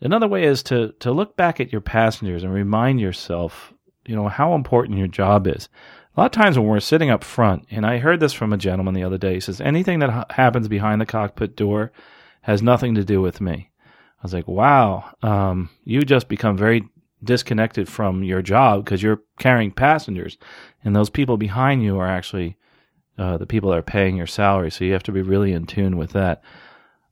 [0.00, 3.72] another way is to to look back at your passengers and remind yourself,
[4.06, 5.68] you know, how important your job is.
[6.16, 8.56] A lot of times when we're sitting up front, and I heard this from a
[8.56, 11.92] gentleman the other day, he says, anything that ha- happens behind the cockpit door
[12.40, 13.70] has nothing to do with me.
[13.84, 16.88] I was like, wow, um, you just become very
[17.22, 20.38] disconnected from your job because you're carrying passengers,
[20.82, 22.56] and those people behind you are actually
[23.18, 24.70] uh, the people that are paying your salary.
[24.70, 26.42] So you have to be really in tune with that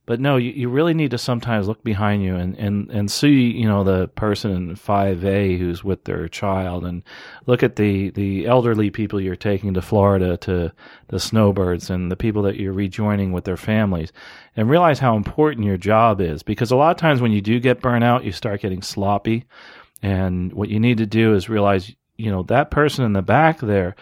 [0.06, 3.50] but no, you, you really need to sometimes look behind you and, and, and see,
[3.50, 7.02] you know, the person in 5A who's with their child and
[7.46, 10.72] look at the, the elderly people you're taking to Florida to
[11.08, 14.12] the snowbirds and the people that you're rejoining with their families
[14.56, 16.42] and realize how important your job is.
[16.42, 19.46] Because a lot of times when you do get burnt out, you start getting sloppy.
[20.02, 23.60] And what you need to do is realize, you know, that person in the back
[23.60, 23.96] there,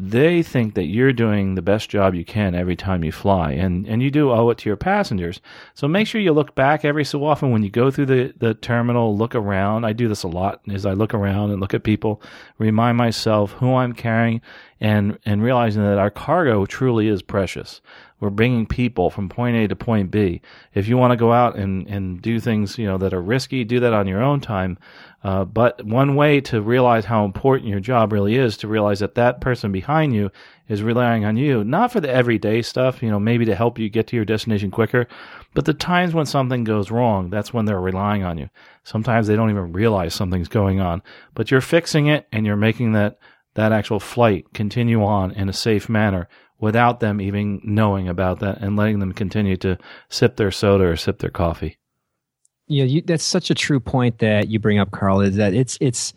[0.00, 3.84] they think that you're doing the best job you can every time you fly and,
[3.88, 5.40] and you do owe it to your passengers.
[5.74, 8.54] So make sure you look back every so often when you go through the, the
[8.54, 9.84] terminal, look around.
[9.84, 12.22] I do this a lot as I look around and look at people,
[12.58, 14.40] remind myself who I'm carrying
[14.80, 17.80] and, and realizing that our cargo truly is precious.
[18.20, 20.40] We're bringing people from point A to point B.
[20.74, 23.64] If you want to go out and, and do things, you know, that are risky,
[23.64, 24.78] do that on your own time.
[25.22, 29.16] Uh, but one way to realize how important your job really is to realize that
[29.16, 30.30] that person behind you
[30.68, 33.88] is relying on you, not for the everyday stuff, you know, maybe to help you
[33.88, 35.06] get to your destination quicker,
[35.54, 38.48] but the times when something goes wrong, that's when they're relying on you.
[38.84, 41.02] Sometimes they don't even realize something's going on,
[41.34, 43.18] but you're fixing it and you're making that,
[43.54, 46.28] that actual flight continue on in a safe manner
[46.60, 50.96] without them even knowing about that and letting them continue to sip their soda or
[50.96, 51.78] sip their coffee.
[52.66, 55.20] Yeah, you, that's such a true point that you bring up, Carl.
[55.20, 56.12] Is that it's it's.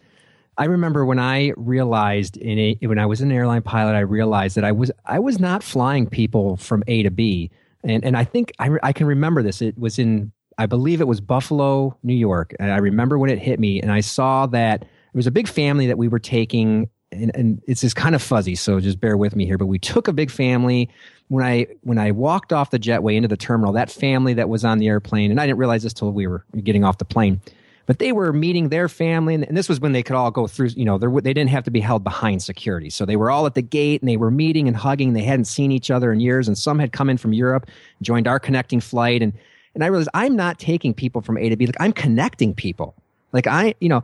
[0.57, 4.57] I remember when I realized in a, when I was an airline pilot, I realized
[4.57, 7.51] that I was I was not flying people from A to B,
[7.85, 9.61] and and I think I I can remember this.
[9.61, 13.39] It was in I believe it was Buffalo, New York, and I remember when it
[13.39, 16.89] hit me, and I saw that it was a big family that we were taking
[17.11, 19.57] and, and it's just kind of fuzzy, so just bear with me here.
[19.57, 20.89] But we took a big family.
[21.27, 24.65] When I when I walked off the jetway into the terminal, that family that was
[24.65, 27.39] on the airplane, and I didn't realize this till we were getting off the plane,
[27.85, 30.47] but they were meeting their family, and, and this was when they could all go
[30.47, 30.69] through.
[30.69, 33.55] You know, they didn't have to be held behind security, so they were all at
[33.55, 35.13] the gate and they were meeting and hugging.
[35.13, 37.67] They hadn't seen each other in years, and some had come in from Europe,
[38.01, 39.33] joined our connecting flight, and
[39.73, 41.65] and I realized I'm not taking people from A to B.
[41.65, 42.95] Like I'm connecting people.
[43.31, 44.03] Like I, you know,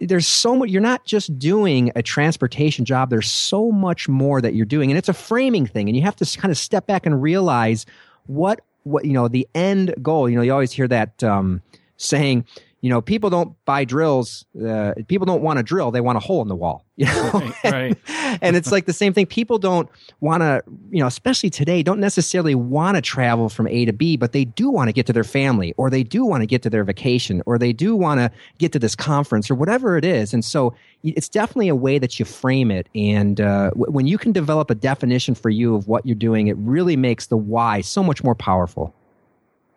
[0.00, 4.54] there's so much you're not just doing a transportation job there's so much more that
[4.54, 7.06] you're doing and it's a framing thing and you have to kind of step back
[7.06, 7.86] and realize
[8.26, 10.28] what what you know the end goal.
[10.28, 11.62] You know, you always hear that um,
[11.96, 12.44] saying
[12.80, 14.44] you know, people don't buy drills.
[14.64, 16.84] Uh, people don't want to drill; they want a hole in the wall.
[16.98, 17.98] You know, right, right.
[18.42, 19.26] and it's like the same thing.
[19.26, 19.88] People don't
[20.18, 24.16] want to, you know, especially today, don't necessarily want to travel from A to B,
[24.16, 26.60] but they do want to get to their family, or they do want to get
[26.62, 30.04] to their vacation, or they do want to get to this conference, or whatever it
[30.04, 30.34] is.
[30.34, 32.88] And so, it's definitely a way that you frame it.
[32.96, 36.48] And uh, w- when you can develop a definition for you of what you're doing,
[36.48, 38.92] it really makes the why so much more powerful.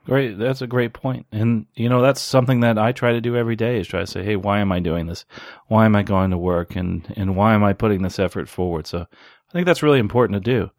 [0.06, 0.38] Great.
[0.40, 1.28] That's a great point.
[1.32, 4.08] And, you know, that's something that I try to do every day is try to
[4.08, 5.26] say, hey, why am I doing this?
[5.68, 6.76] Why am I going to work?
[6.76, 8.88] And, and why am I putting this effort forward?
[8.88, 10.72] So I think that's really important to do.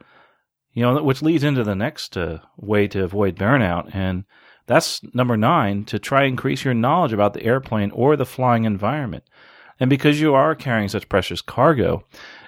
[0.73, 3.95] You know, which leads into the next uh, way to avoid burnout.
[3.95, 4.25] And
[4.67, 9.25] that's number nine to try increase your knowledge about the airplane or the flying environment.
[9.79, 12.05] And because you are carrying such precious cargo,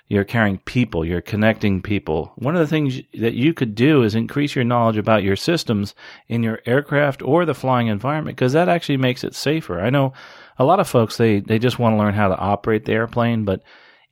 [0.07, 2.33] you're carrying people, you're connecting people.
[2.37, 5.95] One of the things that you could do is increase your knowledge about your systems
[6.29, 9.81] in your aircraft or the flying environment because that actually makes it safer.
[9.81, 10.13] I know
[10.59, 13.45] a lot of folks they they just want to learn how to operate the airplane,
[13.45, 13.63] but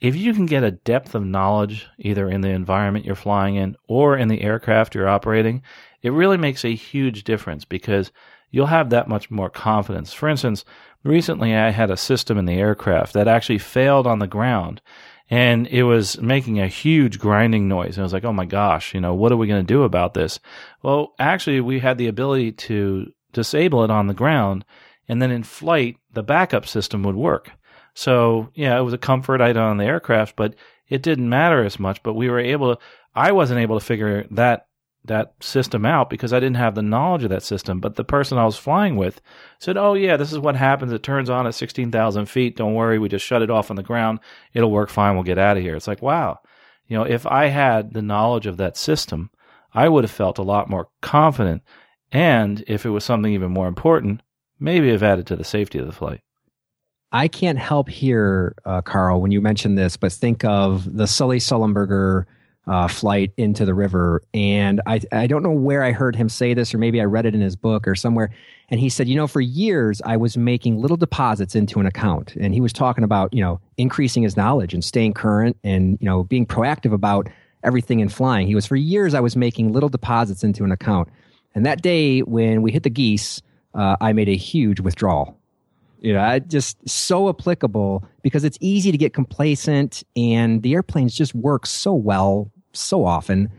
[0.00, 3.76] if you can get a depth of knowledge either in the environment you're flying in
[3.86, 5.62] or in the aircraft you're operating,
[6.00, 8.10] it really makes a huge difference because
[8.50, 10.12] you'll have that much more confidence.
[10.12, 10.64] For instance,
[11.04, 14.80] recently I had a system in the aircraft that actually failed on the ground
[15.32, 17.96] and it was making a huge grinding noise.
[17.96, 19.84] And I was like, oh my gosh, you know, what are we going to do
[19.84, 20.38] about this?
[20.82, 24.66] Well, actually, we had the ability to disable it on the ground,
[25.08, 27.50] and then in flight, the backup system would work.
[27.94, 30.54] So, yeah, it was a comfort item on the aircraft, but
[30.90, 32.02] it didn't matter as much.
[32.02, 32.82] But we were able to,
[33.14, 34.66] I wasn't able to figure that
[35.04, 37.80] that system out because I didn't have the knowledge of that system.
[37.80, 39.20] But the person I was flying with
[39.58, 40.92] said, "Oh yeah, this is what happens.
[40.92, 42.56] It turns on at sixteen thousand feet.
[42.56, 44.20] Don't worry, we just shut it off on the ground.
[44.54, 45.14] It'll work fine.
[45.14, 46.38] We'll get out of here." It's like, wow,
[46.86, 49.30] you know, if I had the knowledge of that system,
[49.74, 51.62] I would have felt a lot more confident.
[52.12, 54.22] And if it was something even more important,
[54.60, 56.20] maybe have added to the safety of the flight.
[57.10, 61.38] I can't help here, uh, Carl, when you mention this, but think of the Sully
[61.38, 62.24] Sullenberger
[62.66, 64.22] uh, flight into the river.
[64.32, 67.26] And I, I don't know where I heard him say this, or maybe I read
[67.26, 68.30] it in his book or somewhere.
[68.68, 72.36] And he said, you know, for years I was making little deposits into an account.
[72.36, 76.06] And he was talking about, you know, increasing his knowledge and staying current and, you
[76.06, 77.28] know, being proactive about
[77.64, 78.46] everything in flying.
[78.46, 81.08] He was, for years, I was making little deposits into an account.
[81.54, 83.42] And that day when we hit the geese,
[83.74, 85.36] uh, I made a huge withdrawal
[86.02, 91.32] you know, just so applicable because it's easy to get complacent and the airplanes just
[91.32, 93.50] work so well so often.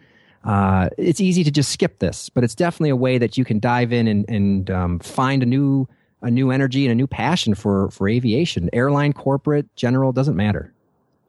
[0.44, 3.60] Uh, it's easy to just skip this, but it's definitely a way that you can
[3.60, 5.88] dive in and, and um, find a new
[6.22, 8.70] a new energy and a new passion for for aviation.
[8.74, 10.74] Airline, corporate, general doesn't matter.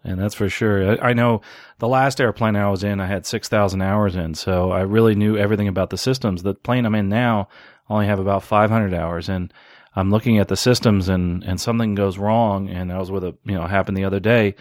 [0.03, 1.01] And that's for sure.
[1.01, 1.43] I, I know
[1.79, 5.15] the last airplane I was in, I had six thousand hours in, so I really
[5.15, 6.43] knew everything about the systems.
[6.43, 7.49] The plane I'm in now,
[7.89, 9.53] I only have about five hundred hours, and
[9.97, 12.69] I'm looking at the systems and, and something goes wrong.
[12.69, 14.55] And I was with a, you know, happened the other day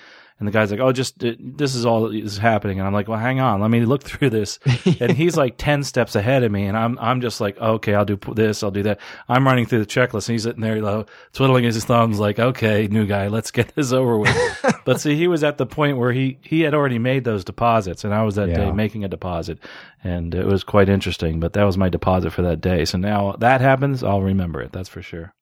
[0.44, 3.08] and the guy's like, "Oh, just uh, this is all is happening," and I'm like,
[3.08, 4.60] "Well, hang on, let me look through this."
[5.00, 8.04] and he's like ten steps ahead of me, and I'm I'm just like, "Okay, I'll
[8.04, 11.64] do this, I'll do that." I'm running through the checklist, and he's sitting there, twiddling
[11.64, 15.46] his thumbs, like, "Okay, new guy, let's get this over with." but see, he was
[15.46, 18.50] at the point where he he had already made those deposits, and I was that
[18.50, 18.58] yeah.
[18.58, 19.60] day making a deposit,
[20.04, 21.40] and it was quite interesting.
[21.40, 22.84] But that was my deposit for that day.
[22.84, 24.74] So now that happens, I'll remember it.
[24.74, 25.34] That's for sure.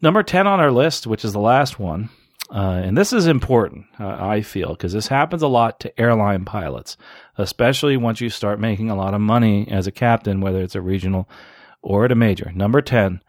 [0.00, 2.10] Number 10 on our list, which is the last one,
[2.50, 6.44] uh, and this is important, uh, I feel, because this happens a lot to airline
[6.44, 6.96] pilots,
[7.36, 10.80] especially once you start making a lot of money as a captain, whether it's a
[10.80, 11.28] regional
[11.82, 12.52] or at a major.
[12.54, 13.20] Number 10,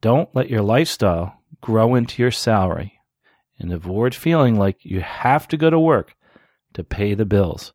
[0.00, 3.00] don't let your lifestyle grow into your salary
[3.58, 6.14] and avoid feeling like you have to go to work
[6.74, 7.72] to pay the bills.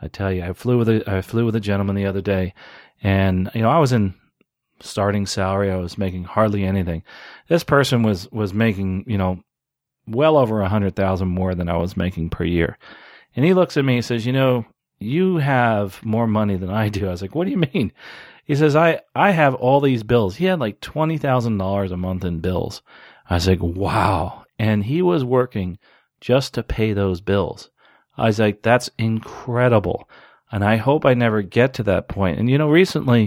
[0.00, 2.54] I tell you, I flew with a, I flew with a gentleman the other day,
[3.02, 4.14] and you know I was in
[4.80, 5.70] starting salary.
[5.70, 7.02] I was making hardly anything.
[7.48, 9.42] This person was was making you know
[10.08, 12.78] well over a hundred thousand more than I was making per year.
[13.36, 14.64] And he looks at me and says, you know,
[14.98, 17.06] you have more money than I do.
[17.06, 17.92] I was like, what do you mean?
[18.44, 20.36] He says, I, I have all these bills.
[20.36, 22.82] He had like $20,000 a month in bills.
[23.28, 24.44] I was like, wow.
[24.58, 25.78] And he was working
[26.20, 27.70] just to pay those bills.
[28.16, 30.08] I was like, that's incredible.
[30.50, 32.38] And I hope I never get to that point.
[32.38, 33.24] And, you know, recently,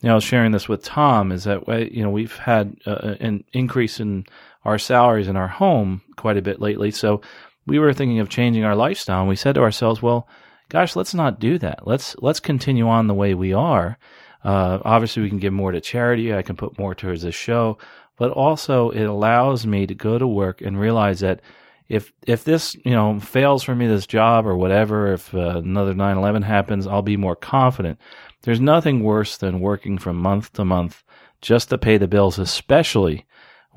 [0.00, 3.14] you know, I was sharing this with Tom is that, you know, we've had uh,
[3.20, 4.26] an increase in
[4.64, 6.90] our salaries in our home quite a bit lately.
[6.90, 7.20] So
[7.66, 9.20] we were thinking of changing our lifestyle.
[9.20, 10.28] And we said to ourselves, well,
[10.68, 11.86] gosh, let's not do that.
[11.86, 13.98] Let's, let's continue on the way we are.
[14.44, 16.34] Uh, obviously we can give more to charity.
[16.34, 17.78] I can put more towards this show,
[18.16, 21.40] but also it allows me to go to work and realize that
[21.88, 25.94] if if this you know fails for me this job or whatever if uh, another
[25.94, 27.98] 9/11 happens I'll be more confident
[28.42, 31.02] there's nothing worse than working from month to month
[31.40, 33.24] just to pay the bills especially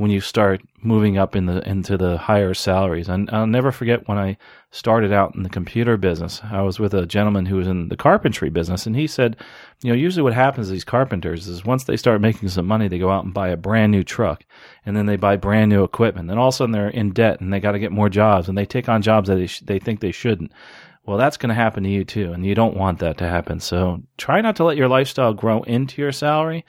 [0.02, 4.08] when you start moving up in the into the higher salaries and I'll never forget
[4.08, 4.38] when I
[4.72, 7.98] started out in the computer business I was with a gentleman who was in the
[7.98, 9.38] carpentry business and he said
[9.84, 12.88] you know usually what happens to these carpenters is once they start making some money
[12.88, 14.44] they go out and buy a brand new truck
[14.86, 16.28] and then they buy brand new equipment.
[16.28, 18.50] Then all of a sudden they're in debt and they got to get more jobs
[18.50, 20.52] and they take on jobs that they, sh- they think they shouldn't.
[21.06, 23.60] Well, that's going to happen to you too, and you don't want that to happen.
[23.60, 26.64] So try not to let your lifestyle grow into your salary.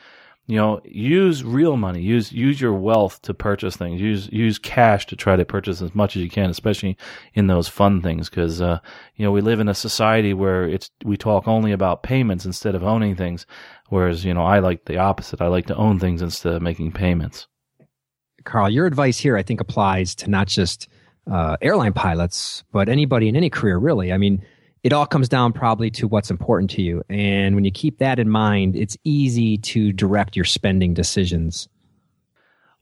[0.46, 2.02] You know, use real money.
[2.02, 4.00] Use use your wealth to purchase things.
[4.00, 6.96] Use use cash to try to purchase as much as you can, especially
[7.34, 8.28] in those fun things.
[8.28, 8.80] Because uh,
[9.16, 12.74] you know we live in a society where it's we talk only about payments instead
[12.74, 13.46] of owning things.
[13.88, 15.40] Whereas you know I like the opposite.
[15.40, 17.46] I like to own things instead of making payments.
[18.44, 20.88] Carl, your advice here, I think, applies to not just
[21.30, 24.12] uh, airline pilots, but anybody in any career, really.
[24.12, 24.44] I mean,
[24.82, 27.02] it all comes down probably to what's important to you.
[27.08, 31.68] And when you keep that in mind, it's easy to direct your spending decisions.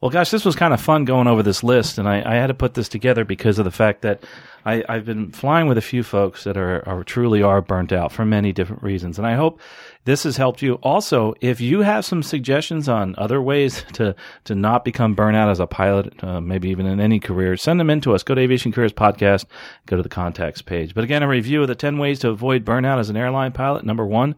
[0.01, 2.47] Well, gosh, this was kind of fun going over this list, and I, I had
[2.47, 4.25] to put this together because of the fact that
[4.65, 8.11] I, have been flying with a few folks that are, are truly are burnt out
[8.11, 9.61] for many different reasons, and I hope
[10.07, 10.75] this has helped you.
[10.77, 15.61] Also, if you have some suggestions on other ways to to not become burnout as
[15.61, 18.23] a pilot, uh, maybe even in any career, send them in to us.
[18.23, 19.45] Go to Aviation Careers Podcast,
[19.85, 20.95] go to the contacts page.
[20.95, 23.85] But again, a review of the ten ways to avoid burnout as an airline pilot.
[23.85, 24.35] Number one,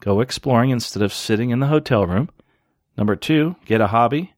[0.00, 2.28] go exploring instead of sitting in the hotel room.
[2.96, 4.32] Number two, get a hobby.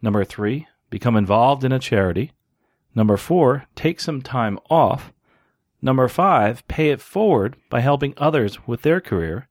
[0.00, 2.32] Number three, become involved in a charity.
[2.94, 5.12] Number four, take some time off.
[5.80, 9.48] Number five, pay it forward by helping others with their career.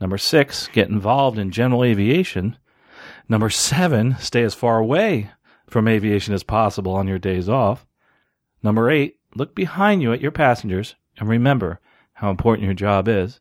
[0.00, 2.56] Number six, get involved in general aviation.
[3.28, 5.30] Number seven, stay as far away
[5.66, 7.86] from aviation as possible on your days off.
[8.62, 11.80] Number eight, look behind you at your passengers and remember
[12.14, 13.40] how important your job is.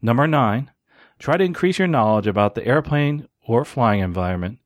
[0.00, 0.70] Number nine,
[1.18, 4.59] try to increase your knowledge about the airplane or flying environment.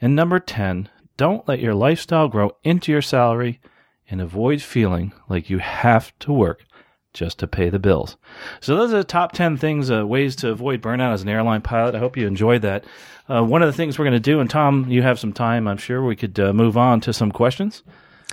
[0.00, 3.60] And number 10, don't let your lifestyle grow into your salary
[4.08, 6.64] and avoid feeling like you have to work
[7.12, 8.16] just to pay the bills.
[8.60, 11.62] So those are the top 10 things, uh, ways to avoid burnout as an airline
[11.62, 11.94] pilot.
[11.94, 12.84] I hope you enjoyed that.
[13.28, 15.66] Uh, one of the things we're going to do, and Tom, you have some time,
[15.66, 17.82] I'm sure we could uh, move on to some questions.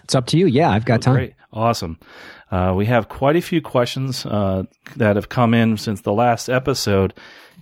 [0.03, 0.47] It's up to you.
[0.47, 1.15] Yeah, I've got oh, time.
[1.15, 1.33] Great.
[1.53, 1.97] Awesome.
[2.51, 4.63] Uh, we have quite a few questions uh,
[4.97, 7.13] that have come in since the last episode.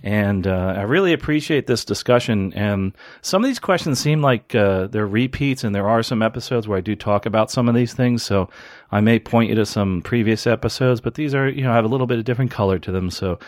[0.02, 2.52] And uh, I really appreciate this discussion.
[2.54, 6.66] And some of these questions seem like uh, they're repeats, and there are some episodes
[6.66, 8.22] where I do talk about some of these things.
[8.22, 8.48] So
[8.90, 11.88] I may point you to some previous episodes, but these are, you know, have a
[11.88, 13.10] little bit of different color to them.
[13.10, 13.38] So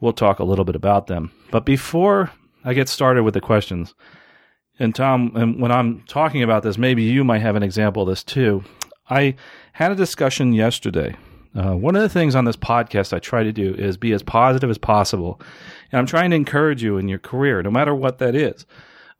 [0.00, 1.32] we'll talk a little bit about them.
[1.50, 2.30] But before
[2.64, 3.94] I get started with the questions,
[4.78, 8.08] and Tom, and when I'm talking about this, maybe you might have an example of
[8.08, 8.64] this too.
[9.08, 9.36] I
[9.72, 11.16] had a discussion yesterday.
[11.54, 14.22] Uh, one of the things on this podcast I try to do is be as
[14.22, 15.40] positive as possible
[15.92, 18.66] and I'm trying to encourage you in your career, no matter what that is.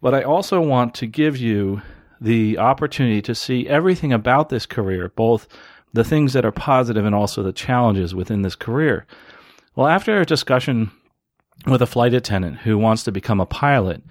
[0.01, 1.83] But I also want to give you
[2.21, 5.47] the opportunity to see everything about this career, both
[5.93, 9.07] the things that are positive and also the challenges within this career.
[9.77, 10.91] Well, after a discussion
[11.67, 14.03] with a flight attendant who wants to become a pilot,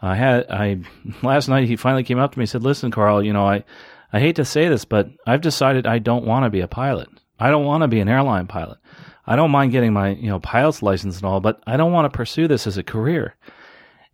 [0.00, 0.80] I had I
[1.22, 3.64] last night he finally came up to me and said, "Listen, Carl, you know, I
[4.12, 7.08] I hate to say this, but I've decided I don't want to be a pilot.
[7.38, 8.78] I don't want to be an airline pilot.
[9.26, 12.10] I don't mind getting my, you know, pilot's license and all, but I don't want
[12.10, 13.34] to pursue this as a career.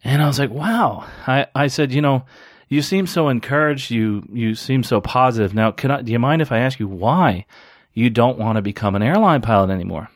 [0.05, 1.07] And I was like, wow.
[1.27, 2.25] I, I said, you know,
[2.69, 3.91] you seem so encouraged.
[3.91, 5.55] You, you seem so positive.
[5.55, 7.47] Now, can I, do you mind if I ask you why
[7.93, 10.09] you don't want to become an airline pilot anymore?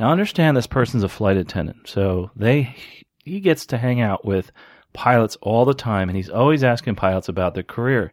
[0.00, 1.88] Now, understand this person's a flight attendant.
[1.88, 2.74] So they,
[3.24, 4.50] he gets to hang out with
[4.92, 8.12] pilots all the time and he's always asking pilots about their career,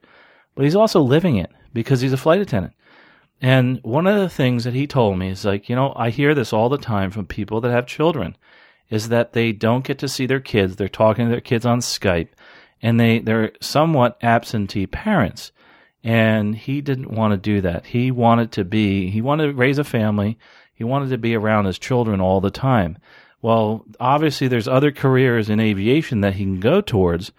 [0.53, 2.73] but he's also living it because he's a flight attendant.
[3.41, 6.33] And one of the things that he told me is like, you know, I hear
[6.33, 8.35] this all the time from people that have children
[8.89, 10.75] is that they don't get to see their kids.
[10.75, 12.29] They're talking to their kids on Skype
[12.81, 15.51] and they, they're somewhat absentee parents.
[16.03, 17.87] And he didn't want to do that.
[17.87, 20.37] He wanted to be, he wanted to raise a family.
[20.73, 22.97] He wanted to be around his children all the time.
[23.41, 27.31] Well, obviously there's other careers in aviation that he can go towards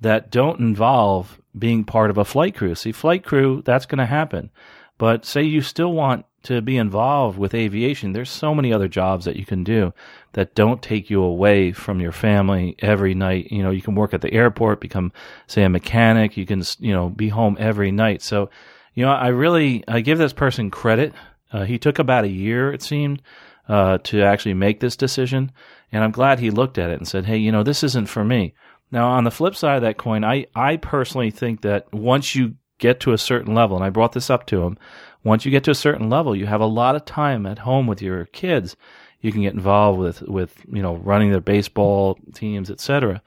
[0.00, 2.74] that don't involve being part of a flight crew.
[2.74, 4.50] See, flight crew, that's going to happen.
[4.98, 9.24] But say you still want to be involved with aviation, there's so many other jobs
[9.24, 9.92] that you can do
[10.32, 13.50] that don't take you away from your family every night.
[13.50, 15.12] You know, you can work at the airport, become,
[15.46, 16.36] say, a mechanic.
[16.36, 18.22] You can, you know, be home every night.
[18.22, 18.50] So,
[18.94, 21.12] you know, I really, I give this person credit.
[21.52, 23.22] Uh, he took about a year, it seemed,
[23.68, 25.52] uh, to actually make this decision.
[25.92, 28.24] And I'm glad he looked at it and said, Hey, you know, this isn't for
[28.24, 28.54] me.
[28.90, 32.54] Now, on the flip side of that coin, I, I personally think that once you
[32.78, 34.78] get to a certain level, and I brought this up to him,
[35.24, 37.86] once you get to a certain level, you have a lot of time at home
[37.86, 38.76] with your kids.
[39.20, 43.20] You can get involved with, with you know, running their baseball teams, etc.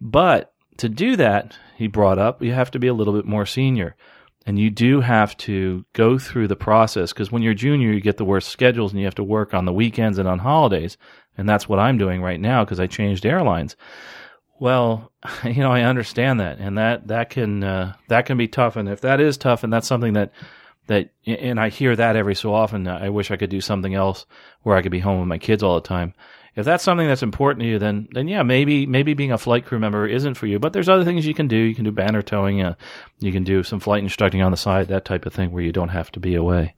[0.00, 3.46] But to do that, he brought up, you have to be a little bit more
[3.46, 3.96] senior.
[4.44, 8.16] And you do have to go through the process because when you're junior, you get
[8.16, 10.96] the worst schedules and you have to work on the weekends and on holidays.
[11.38, 13.76] And that's what I'm doing right now because I changed airlines.
[14.58, 15.12] Well,
[15.44, 18.76] you know, I understand that, and that that can uh, that can be tough.
[18.76, 20.32] And if that is tough, and that's something that
[20.86, 22.88] that, and I hear that every so often.
[22.88, 24.26] I wish I could do something else
[24.62, 26.14] where I could be home with my kids all the time.
[26.54, 29.64] If that's something that's important to you, then then yeah, maybe maybe being a flight
[29.64, 30.58] crew member isn't for you.
[30.58, 31.56] But there's other things you can do.
[31.56, 32.60] You can do banner towing.
[32.60, 32.74] Uh,
[33.20, 35.72] you can do some flight instructing on the side, that type of thing, where you
[35.72, 36.74] don't have to be away.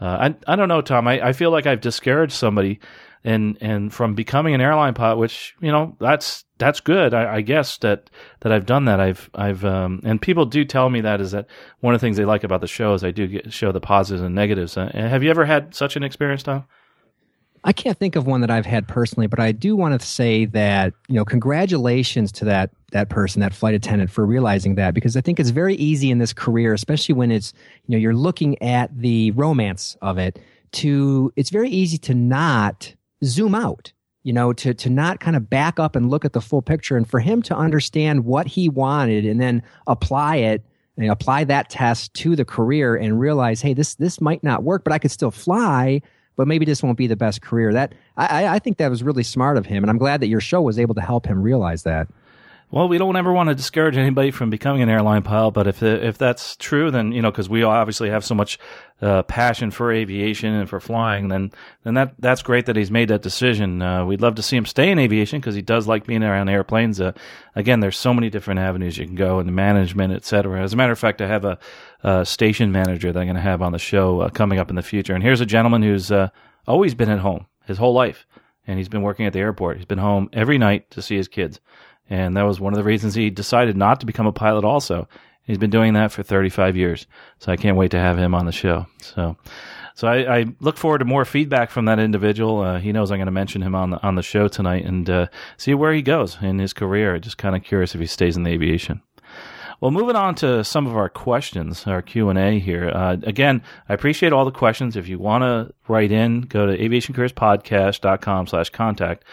[0.00, 1.06] Uh, I I don't know, Tom.
[1.06, 2.80] I, I feel like I've discouraged somebody
[3.24, 7.14] and and from becoming an airline pilot, which you know that's that's good.
[7.14, 8.10] I, I, guess that
[8.40, 9.00] that I've done that.
[9.00, 11.46] I've I've um, and people do tell me that is that
[11.80, 13.80] one of the things they like about the show is I do get, show the
[13.80, 14.76] positives and negatives.
[14.76, 16.64] Uh, have you ever had such an experience, Tom?
[17.62, 20.46] I can't think of one that I've had personally, but I do want to say
[20.46, 25.16] that you know congratulations to that that person, that flight attendant, for realizing that because
[25.16, 27.52] I think it's very easy in this career, especially when it's
[27.86, 30.38] you know you're looking at the romance of it.
[30.72, 32.94] To it's very easy to not
[33.24, 33.92] zoom out
[34.22, 36.96] you know to to not kind of back up and look at the full picture
[36.96, 40.64] and for him to understand what he wanted and then apply it
[40.96, 44.84] and apply that test to the career and realize hey this this might not work
[44.84, 46.00] but i could still fly
[46.36, 47.70] but maybe this won't be the best career.
[47.72, 50.40] That i i think that was really smart of him and i'm glad that your
[50.40, 52.08] show was able to help him realize that
[52.72, 55.82] well, we don't ever want to discourage anybody from becoming an airline pilot, but if
[55.82, 58.58] if that's true, then you know, because we obviously have so much
[59.02, 61.50] uh, passion for aviation and for flying, then
[61.82, 63.82] then that that's great that he's made that decision.
[63.82, 66.48] Uh, we'd love to see him stay in aviation because he does like being around
[66.48, 67.00] airplanes.
[67.00, 67.12] Uh,
[67.56, 70.62] again, there's so many different avenues you can go in management, et cetera.
[70.62, 71.58] As a matter of fact, I have a,
[72.04, 74.76] a station manager that I'm going to have on the show uh, coming up in
[74.76, 76.28] the future, and here's a gentleman who's uh,
[76.68, 78.26] always been at home his whole life,
[78.66, 79.78] and he's been working at the airport.
[79.78, 81.60] He's been home every night to see his kids.
[82.10, 85.08] And that was one of the reasons he decided not to become a pilot also.
[85.44, 87.06] He's been doing that for 35 years.
[87.38, 88.86] So I can't wait to have him on the show.
[89.00, 89.36] So,
[89.94, 92.60] so I, I look forward to more feedback from that individual.
[92.60, 95.08] Uh, he knows I'm going to mention him on the, on the show tonight and
[95.08, 97.18] uh, see where he goes in his career.
[97.18, 99.02] Just kind of curious if he stays in the aviation.
[99.80, 102.90] Well, moving on to some of our questions, our Q and A here.
[102.90, 104.94] Uh, again, I appreciate all the questions.
[104.94, 109.24] If you want to write in, go to aviationcareerspodcast.com slash contact.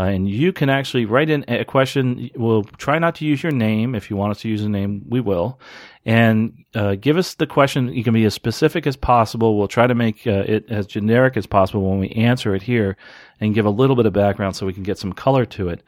[0.00, 2.30] Uh, and you can actually write in a question.
[2.34, 3.94] We'll try not to use your name.
[3.94, 5.60] If you want us to use a name, we will.
[6.06, 7.92] And uh, give us the question.
[7.92, 9.58] You can be as specific as possible.
[9.58, 12.96] We'll try to make uh, it as generic as possible when we answer it here
[13.40, 15.82] and give a little bit of background so we can get some color to it.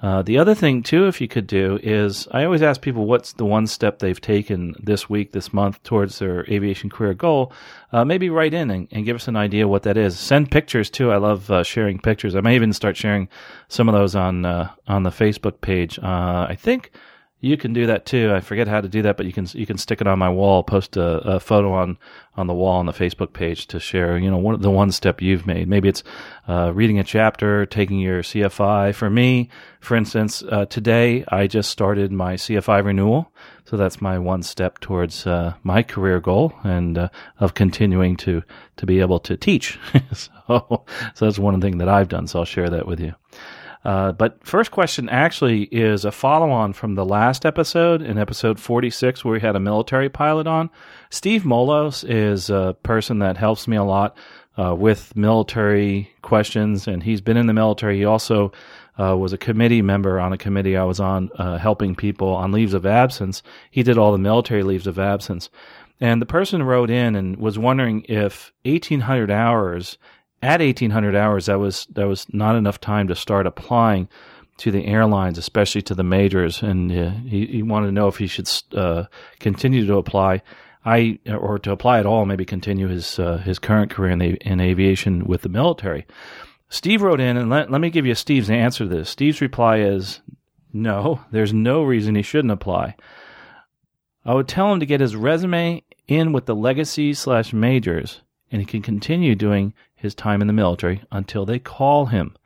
[0.00, 3.32] Uh, the other thing too, if you could do, is I always ask people what's
[3.32, 7.52] the one step they've taken this week, this month towards their aviation career goal.
[7.92, 10.18] Uh, maybe write in and, and, give us an idea what that is.
[10.18, 11.10] Send pictures too.
[11.10, 12.36] I love uh, sharing pictures.
[12.36, 13.28] I may even start sharing
[13.68, 15.98] some of those on uh, on the Facebook page.
[15.98, 16.92] Uh, I think
[17.40, 18.32] you can do that too.
[18.34, 20.28] I forget how to do that, but you can you can stick it on my
[20.28, 21.96] wall, post a, a photo on
[22.36, 24.18] on the wall on the Facebook page to share.
[24.18, 25.68] You know, one the one step you've made.
[25.68, 26.02] Maybe it's
[26.48, 28.92] uh, reading a chapter, taking your CFI.
[28.92, 33.32] For me, for instance, uh, today I just started my CFI renewal,
[33.64, 37.08] so that's my one step towards uh, my career goal and uh,
[37.38, 38.42] of continuing to
[38.78, 39.78] to be able to teach.
[40.12, 40.84] so,
[41.14, 42.26] so that's one thing that I've done.
[42.26, 43.14] So I'll share that with you.
[43.84, 48.58] Uh, but first question actually is a follow on from the last episode in episode
[48.58, 50.70] 46 where we had a military pilot on.
[51.10, 54.16] Steve Molos is a person that helps me a lot
[54.58, 57.98] uh, with military questions, and he's been in the military.
[57.98, 58.52] He also
[58.98, 62.50] uh, was a committee member on a committee I was on uh, helping people on
[62.50, 63.42] leaves of absence.
[63.70, 65.48] He did all the military leaves of absence.
[66.00, 69.98] And the person wrote in and was wondering if 1800 hours
[70.42, 74.08] at 1800 hours, that was that was not enough time to start applying
[74.58, 78.16] to the airlines, especially to the majors, and uh, he, he, wanted to know if
[78.16, 79.04] he should uh,
[79.38, 80.42] continue to apply.
[80.84, 84.36] I or to apply at all, maybe continue his uh, his current career in the
[84.40, 86.06] in aviation with the military.
[86.70, 89.08] Steve wrote in, and let, let me give you Steve's answer to this.
[89.08, 90.20] Steve's reply is
[90.72, 92.94] no, there's no reason he shouldn't apply.
[94.24, 98.20] I would tell him to get his resume in with the legacy slash majors,
[98.50, 102.36] and he can continue doing his time in the military until they call him.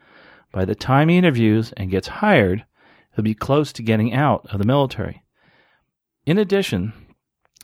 [0.53, 2.65] By the time he interviews and gets hired,
[3.15, 5.23] he'll be close to getting out of the military.
[6.27, 6.93] In addition,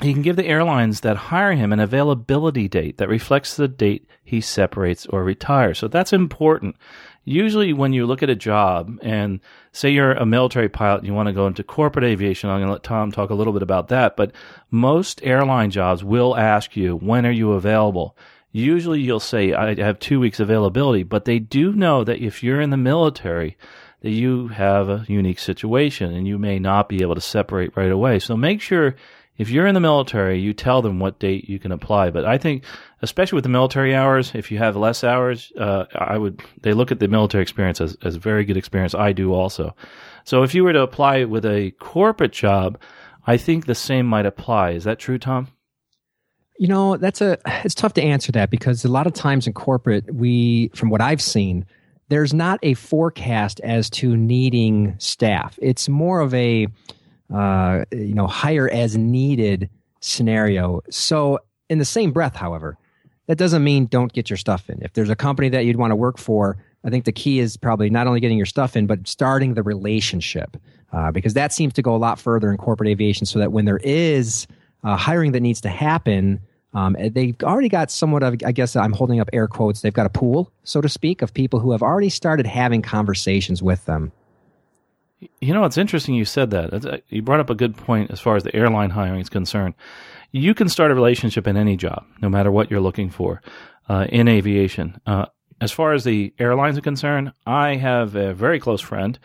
[0.00, 4.08] he can give the airlines that hire him an availability date that reflects the date
[4.22, 5.78] he separates or retires.
[5.78, 6.76] So that's important.
[7.24, 9.40] Usually, when you look at a job and
[9.72, 12.68] say you're a military pilot and you want to go into corporate aviation, I'm going
[12.68, 14.16] to let Tom talk a little bit about that.
[14.16, 14.32] But
[14.70, 18.16] most airline jobs will ask you, when are you available?
[18.50, 22.62] Usually, you'll say, I have two weeks availability, but they do know that if you're
[22.62, 23.58] in the military,
[24.00, 27.90] that you have a unique situation and you may not be able to separate right
[27.90, 28.18] away.
[28.20, 28.94] So make sure
[29.38, 32.10] if you're in the military, you tell them what date you can apply.
[32.10, 32.64] But I think,
[33.02, 36.90] especially with the military hours, if you have less hours, uh, I would they look
[36.90, 38.94] at the military experience as as a very good experience.
[38.94, 39.74] I do also.
[40.24, 42.78] So if you were to apply with a corporate job,
[43.26, 44.70] I think the same might apply.
[44.72, 45.48] Is that true, Tom?
[46.58, 49.52] You know, that's a it's tough to answer that because a lot of times in
[49.52, 51.64] corporate, we from what I've seen,
[52.08, 55.56] there's not a forecast as to needing staff.
[55.62, 56.66] It's more of a
[57.34, 59.68] uh, you know, hire as needed
[60.00, 60.80] scenario.
[60.90, 62.78] So, in the same breath, however,
[63.26, 64.82] that doesn't mean don't get your stuff in.
[64.82, 67.56] If there's a company that you'd want to work for, I think the key is
[67.56, 70.56] probably not only getting your stuff in, but starting the relationship,
[70.92, 73.26] uh, because that seems to go a lot further in corporate aviation.
[73.26, 74.46] So that when there is
[74.84, 76.40] uh, hiring that needs to happen,
[76.74, 80.06] um, they've already got somewhat of, I guess I'm holding up air quotes, they've got
[80.06, 84.12] a pool, so to speak, of people who have already started having conversations with them.
[85.40, 86.84] You know, it's interesting you said that.
[86.84, 89.74] Uh, you brought up a good point as far as the airline hiring is concerned.
[90.30, 93.42] You can start a relationship in any job, no matter what you're looking for
[93.88, 95.00] uh, in aviation.
[95.06, 95.26] Uh,
[95.60, 99.18] as far as the airlines are concerned, I have a very close friend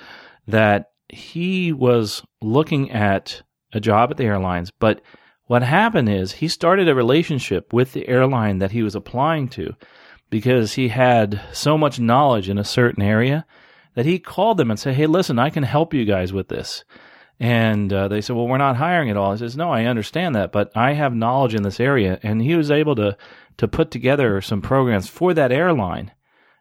[0.47, 5.01] that he was looking at a job at the airlines, but
[5.45, 9.75] what happened is he started a relationship with the airline that he was applying to
[10.29, 13.45] because he had so much knowledge in a certain area
[13.95, 16.83] that he called them and said, Hey, listen, I can help you guys with this.
[17.39, 19.31] And uh, they said, Well, we're not hiring at all.
[19.31, 22.19] He says, No, I understand that, but I have knowledge in this area.
[22.23, 23.17] And he was able to,
[23.57, 26.11] to put together some programs for that airline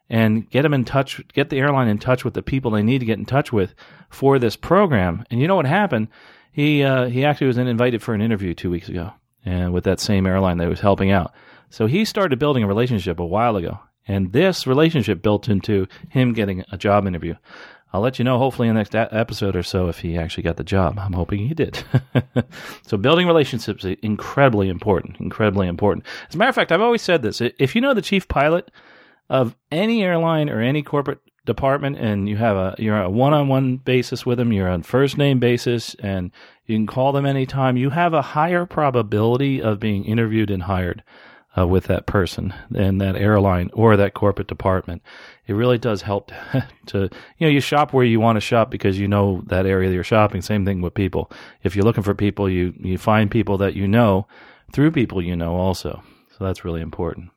[0.09, 2.99] and get them in touch, get the airline in touch with the people they need
[2.99, 3.75] to get in touch with
[4.11, 5.25] for this program.
[5.31, 6.09] And you know what happened?
[6.53, 9.13] He, uh, he actually was invited for an interview two weeks ago
[9.45, 11.33] and with that same airline that was helping out.
[11.71, 13.79] So he started building a relationship a while ago.
[14.07, 17.35] And this relationship built into him getting a job interview.
[17.93, 20.45] I'll let you know hopefully in the next a- episode or so if he actually
[20.45, 20.99] got the job.
[20.99, 21.85] I'm hoping he did.
[22.87, 26.07] so building relationships is incredibly important, incredibly important.
[26.29, 27.41] As a matter of fact, I've always said this.
[27.41, 28.71] If you know the chief pilot
[29.29, 34.25] of any airline or any corporate department and you have a you're a one-on-one basis
[34.25, 36.31] with them, you're on first name basis and
[36.67, 41.03] you can call them anytime, you have a higher probability of being interviewed and hired
[41.57, 45.03] uh, with that person and that airline or that corporate department.
[45.47, 46.33] It really does help
[46.87, 49.89] to, you know, you shop where you want to shop because you know that area
[49.89, 50.41] that you're shopping.
[50.43, 51.31] Same thing with people.
[51.63, 54.27] If you're looking for people, you, you find people that you know
[54.73, 56.03] through people you know also.
[56.37, 57.31] So that's really important.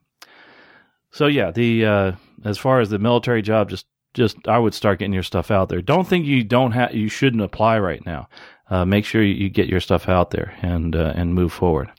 [1.12, 2.12] So yeah, the, uh,
[2.44, 5.68] as far as the military job, just, just, I would start getting your stuff out
[5.68, 5.82] there.
[5.82, 8.30] Don't think you don't have, you shouldn't apply right now.
[8.70, 11.92] Uh, make sure you, you, get your stuff out there and, uh, and move forward.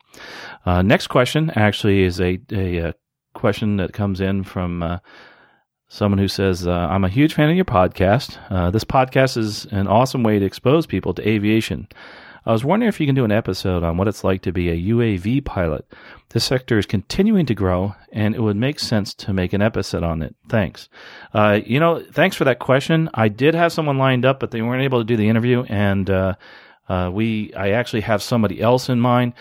[0.65, 2.95] Uh, next question actually is a, a, a,
[3.35, 4.99] question that comes in from uh,
[5.89, 8.39] someone who says, uh, I'm a huge fan of your podcast.
[8.51, 11.87] Uh, this podcast is an awesome way to expose people to aviation.
[12.47, 14.71] I was wondering if you can do an episode on what it's like to be
[14.71, 15.85] a UAV pilot.
[16.31, 20.05] This sector is continuing to grow, and it would make sense to make an episode
[20.05, 20.37] on it.
[20.49, 20.89] Thanks.
[21.35, 23.11] Uh, you know, thanks for that question.
[23.15, 26.09] I did have someone lined up, but they weren't able to do the interview, and
[26.09, 26.35] uh,
[26.89, 29.35] uh, we I actually have somebody else in mind.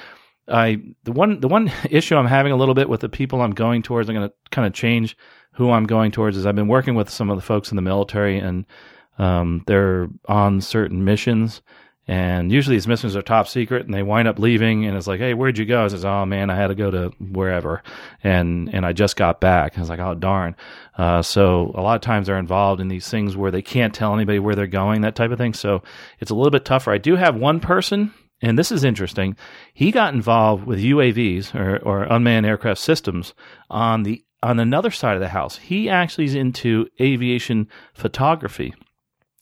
[0.47, 3.53] I the one the one issue I'm having a little bit with the people I'm
[3.53, 4.09] going towards.
[4.09, 5.17] I'm going to kind of change
[5.53, 6.37] who I'm going towards.
[6.37, 8.65] Is I've been working with some of the folks in the military, and
[9.17, 11.61] um, they're on certain missions,
[12.07, 15.19] and usually these missions are top secret, and they wind up leaving, and it's like,
[15.19, 15.85] hey, where'd you go?
[15.85, 17.81] I says, oh man, I had to go to wherever,
[18.23, 19.77] and and I just got back.
[19.77, 20.55] I was like, oh darn.
[20.97, 24.13] Uh, so a lot of times they're involved in these things where they can't tell
[24.13, 25.53] anybody where they're going, that type of thing.
[25.53, 25.81] So
[26.19, 26.91] it's a little bit tougher.
[26.91, 29.35] I do have one person and this is interesting.
[29.73, 33.33] He got involved with UAVs or, or unmanned aircraft systems
[33.69, 35.57] on the on another side of the house.
[35.57, 38.75] He actually is into aviation photography,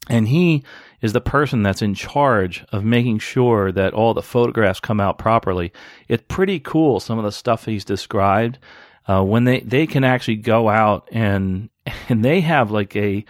[0.09, 0.63] and he
[1.01, 5.17] is the person that's in charge of making sure that all the photographs come out
[5.17, 5.73] properly.
[6.07, 6.99] It's pretty cool.
[6.99, 8.59] Some of the stuff he's described
[9.07, 11.69] uh, when they they can actually go out and
[12.09, 13.25] and they have like a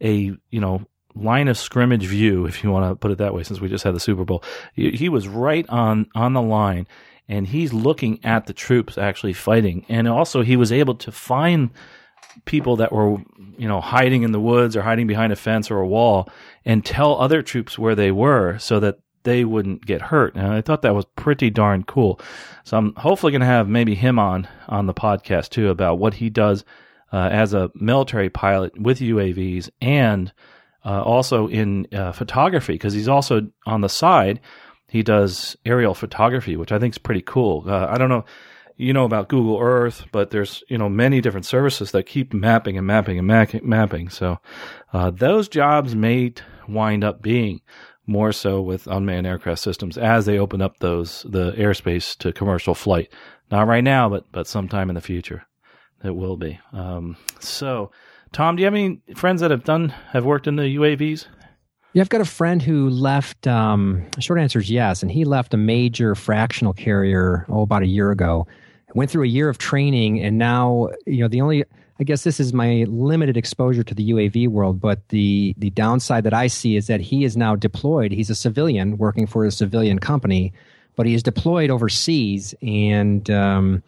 [0.00, 0.86] a you know
[1.20, 3.84] line of scrimmage view, if you want to put it that way, since we just
[3.84, 4.42] had the Super Bowl.
[4.74, 6.86] He, was right on on the line,
[7.28, 11.70] and he's looking at the troops actually fighting, and also he was able to find
[12.44, 13.18] people that were
[13.56, 16.28] you know hiding in the woods or hiding behind a fence or a wall
[16.64, 20.34] and tell other troops where they were so that they wouldn't get hurt.
[20.34, 22.20] And I thought that was pretty darn cool.
[22.64, 26.14] So I'm hopefully going to have maybe him on on the podcast too about what
[26.14, 26.64] he does
[27.12, 30.32] uh, as a military pilot with UAVs and
[30.88, 34.40] uh, also in uh, photography because he's also on the side.
[34.88, 37.64] He does aerial photography, which I think is pretty cool.
[37.66, 38.24] Uh, I don't know,
[38.78, 42.78] you know about Google Earth, but there's you know many different services that keep mapping
[42.78, 43.26] and mapping and
[43.62, 44.08] mapping.
[44.08, 44.38] So
[44.94, 46.32] uh, those jobs may
[46.66, 47.60] wind up being
[48.06, 52.74] more so with unmanned aircraft systems as they open up those the airspace to commercial
[52.74, 53.12] flight.
[53.50, 55.44] Not right now, but but sometime in the future,
[56.02, 56.58] it will be.
[56.72, 57.90] Um, so,
[58.32, 61.26] Tom, do you have any friends that have done have worked in the UAVs?
[61.94, 63.46] Yeah, I've got a friend who left.
[63.46, 67.86] Um, short answer is yes, and he left a major fractional carrier oh about a
[67.86, 68.46] year ago.
[68.94, 71.64] Went through a year of training, and now you know the only
[72.00, 76.24] I guess this is my limited exposure to the UAV world, but the the downside
[76.24, 78.12] that I see is that he is now deployed.
[78.12, 80.52] He's a civilian working for a civilian company,
[80.94, 82.54] but he is deployed overseas.
[82.62, 83.82] And um,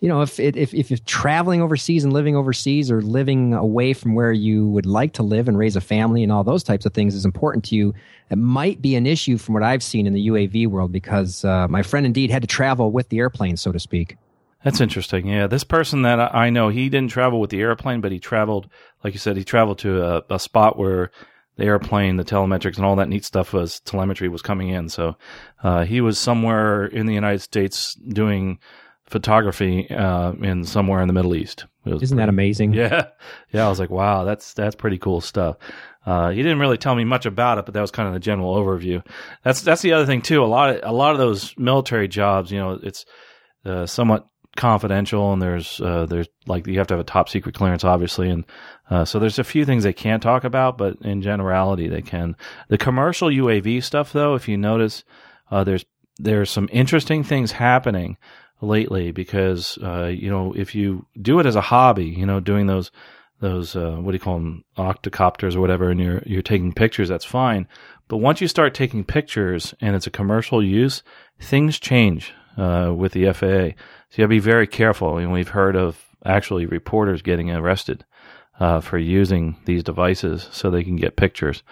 [0.00, 4.14] you know, if, if if you're traveling overseas and living overseas, or living away from
[4.14, 6.94] where you would like to live and raise a family and all those types of
[6.94, 7.94] things is important to you,
[8.30, 11.68] it might be an issue from what I've seen in the UAV world because uh,
[11.68, 14.16] my friend indeed had to travel with the airplane, so to speak.
[14.64, 15.26] That's interesting.
[15.26, 18.68] Yeah, this person that I know, he didn't travel with the airplane, but he traveled,
[19.04, 21.10] like you said, he traveled to a, a spot where
[21.56, 24.88] the airplane, the telemetrics, and all that neat stuff was telemetry was coming in.
[24.88, 25.16] So
[25.62, 28.58] uh, he was somewhere in the United States doing
[29.10, 31.66] photography uh, in somewhere in the Middle East.
[31.84, 32.74] Isn't pretty, that amazing?
[32.80, 33.08] Yeah,
[33.52, 33.66] yeah.
[33.66, 35.56] I was like, wow, that's that's pretty cool stuff.
[36.06, 38.20] Uh, he didn't really tell me much about it, but that was kind of the
[38.20, 39.04] general overview.
[39.44, 40.42] That's that's the other thing too.
[40.42, 43.04] A lot of a lot of those military jobs, you know, it's
[43.64, 47.54] uh, somewhat confidential and there's uh, there's like you have to have a top secret
[47.54, 48.44] clearance obviously and
[48.90, 52.36] uh, so there's a few things they can't talk about but in generality they can
[52.68, 55.04] the commercial UAV stuff though if you notice
[55.52, 55.84] uh, there's
[56.18, 58.16] there's some interesting things happening
[58.60, 62.66] lately because uh, you know if you do it as a hobby you know doing
[62.66, 62.90] those
[63.40, 67.08] those uh, what do you call them octocopters or whatever and you're you're taking pictures
[67.08, 67.66] that's fine
[68.08, 71.02] but once you start taking pictures and it's a commercial use
[71.40, 73.80] things change uh, with the FAA
[74.10, 75.18] so you got to be very careful.
[75.18, 78.04] And we've heard of actually reporters getting arrested
[78.58, 81.62] uh, for using these devices so they can get pictures.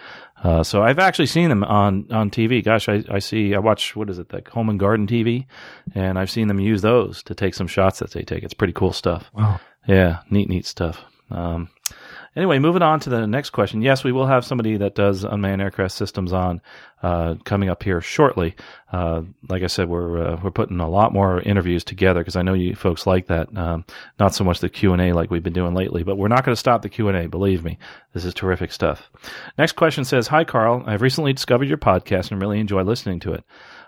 [0.43, 2.63] Uh, so I've actually seen them on, on TV.
[2.63, 5.45] Gosh, I, I see, I watch, what is it, like Home and Garden TV,
[5.95, 8.43] and I've seen them use those to take some shots that they take.
[8.43, 9.29] It's pretty cool stuff.
[9.33, 9.59] Wow.
[9.87, 11.03] Yeah, neat, neat stuff.
[11.31, 11.69] Um,
[12.35, 13.81] Anyway, moving on to the next question.
[13.81, 16.61] Yes, we will have somebody that does unmanned aircraft systems on
[17.01, 18.55] uh, coming up here shortly.
[18.91, 22.41] Uh, like I said, we're uh, we're putting a lot more interviews together because I
[22.41, 23.55] know you folks like that.
[23.57, 23.85] Um,
[24.19, 26.45] not so much the Q and A like we've been doing lately, but we're not
[26.45, 27.27] going to stop the Q and A.
[27.27, 27.77] Believe me,
[28.13, 29.09] this is terrific stuff.
[29.57, 30.83] Next question says, "Hi, Carl.
[30.85, 33.43] I've recently discovered your podcast and really enjoy listening to it."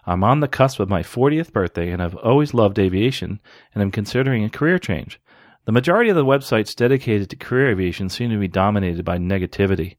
[0.06, 3.40] I'm on the cusp of my 40th birthday and I've always loved aviation
[3.74, 5.20] and I'm considering a career change.
[5.66, 9.98] The majority of the websites dedicated to career aviation seem to be dominated by negativity.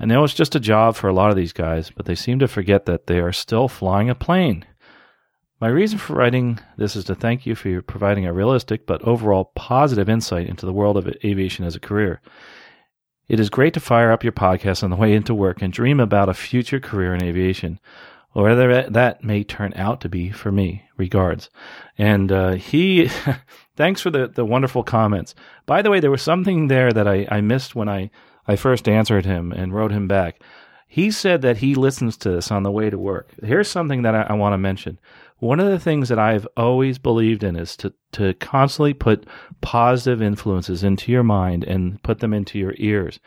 [0.00, 2.38] I know it's just a job for a lot of these guys, but they seem
[2.40, 4.64] to forget that they are still flying a plane.
[5.60, 9.52] My reason for writing this is to thank you for providing a realistic but overall
[9.56, 12.20] positive insight into the world of aviation as a career.
[13.28, 15.98] It is great to fire up your podcast on the way into work and dream
[16.00, 17.80] about a future career in aviation,
[18.34, 20.84] or whether that may turn out to be for me.
[20.96, 21.50] Regards.
[21.98, 23.10] And uh, he
[23.78, 25.36] Thanks for the, the wonderful comments.
[25.64, 28.10] By the way, there was something there that I, I missed when I,
[28.44, 30.42] I first answered him and wrote him back.
[30.88, 33.30] He said that he listens to this on the way to work.
[33.40, 34.98] Here's something that I, I want to mention.
[35.38, 39.28] One of the things that I've always believed in is to, to constantly put
[39.60, 43.20] positive influences into your mind and put them into your ears.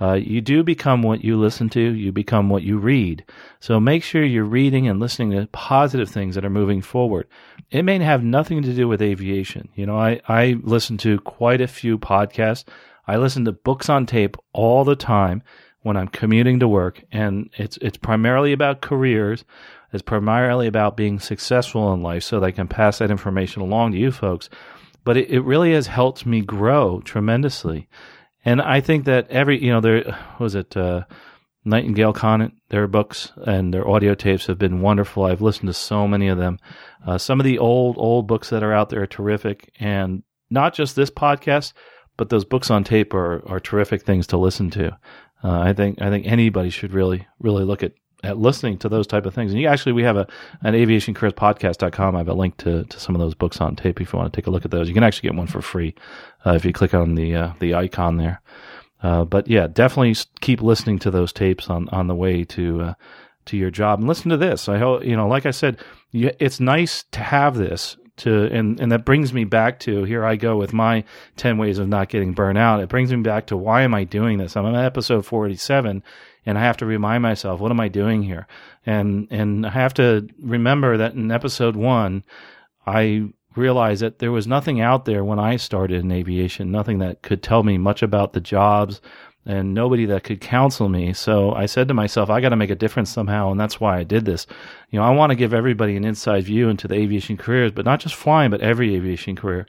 [0.00, 3.24] Uh, you do become what you listen to, you become what you read.
[3.60, 7.26] So make sure you're reading and listening to positive things that are moving forward.
[7.70, 9.68] It may have nothing to do with aviation.
[9.74, 12.64] You know, I, I listen to quite a few podcasts.
[13.06, 15.42] I listen to books on tape all the time
[15.82, 19.44] when I'm commuting to work, and it's it's primarily about careers.
[19.92, 23.98] It's primarily about being successful in life, so they can pass that information along to
[23.98, 24.48] you folks.
[25.04, 27.88] But it, it really has helped me grow tremendously.
[28.44, 31.04] And I think that every, you know, there was it, uh,
[31.66, 35.24] Nightingale Conant, their books and their audio tapes have been wonderful.
[35.24, 36.58] I've listened to so many of them.
[37.04, 39.72] Uh, some of the old, old books that are out there are terrific.
[39.80, 41.72] And not just this podcast,
[42.16, 44.92] but those books on tape are, are terrific things to listen to.
[45.42, 47.92] Uh, I think, I think anybody should really, really look at
[48.22, 49.52] at listening to those type of things.
[49.52, 50.26] And you actually, we have a
[50.62, 52.14] an aviationcareerspodcast.com.
[52.14, 54.32] I have a link to, to some of those books on tape if you want
[54.32, 54.88] to take a look at those.
[54.88, 55.94] You can actually get one for free
[56.44, 58.40] uh, if you click on the uh, the icon there.
[59.06, 62.94] Uh, but yeah, definitely keep listening to those tapes on, on the way to uh,
[63.44, 64.00] to your job.
[64.00, 64.68] And listen to this.
[64.68, 65.78] I hope you know, like I said,
[66.10, 70.24] you, it's nice to have this to and and that brings me back to here
[70.24, 71.04] I go with my
[71.36, 72.80] 10 ways of not getting burnt out.
[72.80, 74.56] It brings me back to why am I doing this?
[74.56, 76.02] I'm on episode 47
[76.44, 78.48] and I have to remind myself what am I doing here?
[78.84, 82.24] And and I have to remember that in episode 1
[82.88, 87.22] I realized that there was nothing out there when I started in aviation, nothing that
[87.22, 89.00] could tell me much about the jobs,
[89.46, 91.12] and nobody that could counsel me.
[91.12, 93.96] So I said to myself, I got to make a difference somehow, and that's why
[93.98, 94.46] I did this.
[94.90, 97.84] You know, I want to give everybody an inside view into the aviation careers, but
[97.84, 99.66] not just flying, but every aviation career.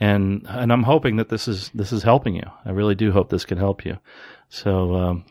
[0.00, 2.50] And and I'm hoping that this is this is helping you.
[2.64, 3.98] I really do hope this can help you.
[4.48, 5.24] So um,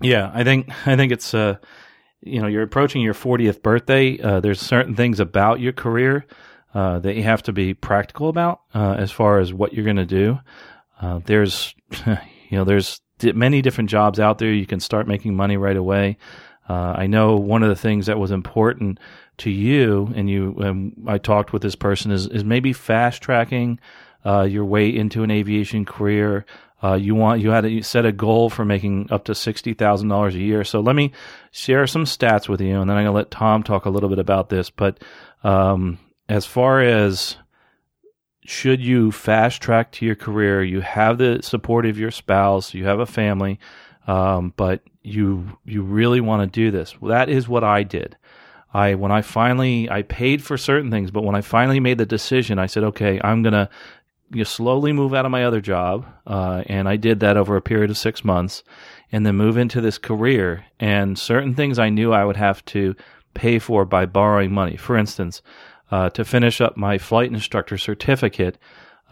[0.00, 1.56] yeah, I think I think it's uh,
[2.20, 4.20] you know you're approaching your 40th birthday.
[4.20, 6.26] Uh, there's certain things about your career
[6.74, 9.96] uh, that you have to be practical about uh, as far as what you're going
[9.96, 10.38] to do.
[11.00, 11.74] Uh, there's
[12.06, 14.52] you know there's many different jobs out there.
[14.52, 16.18] You can start making money right away.
[16.68, 18.98] Uh, I know one of the things that was important
[19.38, 23.78] to you, and you, and I talked with this person, is is maybe fast tracking
[24.24, 26.46] uh, your way into an aviation career.
[26.82, 30.08] Uh, you want you had to set a goal for making up to sixty thousand
[30.08, 30.64] dollars a year.
[30.64, 31.12] So let me
[31.50, 34.18] share some stats with you, and then I'm gonna let Tom talk a little bit
[34.18, 34.70] about this.
[34.70, 35.02] But
[35.42, 35.98] um,
[36.28, 37.36] as far as
[38.44, 42.84] should you fast track to your career, you have the support of your spouse, you
[42.84, 43.58] have a family,
[44.06, 46.94] um, but you you really want to do this.
[47.02, 48.16] That is what I did.
[48.72, 52.06] I when I finally I paid for certain things, but when I finally made the
[52.06, 53.70] decision, I said, okay, I'm gonna
[54.30, 57.62] you slowly move out of my other job, uh, and I did that over a
[57.62, 58.64] period of six months,
[59.12, 60.64] and then move into this career.
[60.80, 62.96] And certain things I knew I would have to
[63.34, 64.76] pay for by borrowing money.
[64.76, 65.40] For instance,
[65.90, 68.58] uh, to finish up my flight instructor certificate,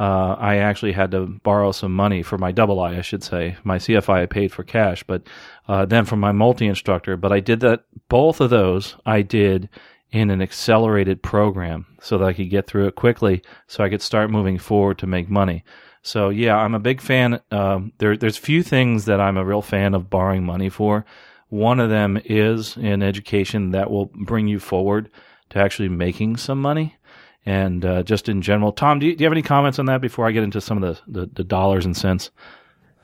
[0.01, 3.57] uh, I actually had to borrow some money for my double I, I should say.
[3.63, 5.23] My CFI I paid for cash, but
[5.69, 7.17] uh, then from my multi instructor.
[7.17, 9.69] But I did that, both of those I did
[10.11, 14.03] in an accelerated program so that I could get through it quickly so I could
[14.03, 15.65] start moving forward to make money.
[16.03, 17.41] So yeah, I'm a big fan.
[17.51, 21.05] Um, there, there's few things that I'm a real fan of borrowing money for.
[21.49, 25.11] One of them is in education that will bring you forward
[25.53, 26.97] to actually making some money
[27.45, 28.73] and uh, just in general.
[28.73, 30.83] Tom, do you, do you, have any comments on that before I get into some
[30.83, 32.31] of the, the, the dollars and cents?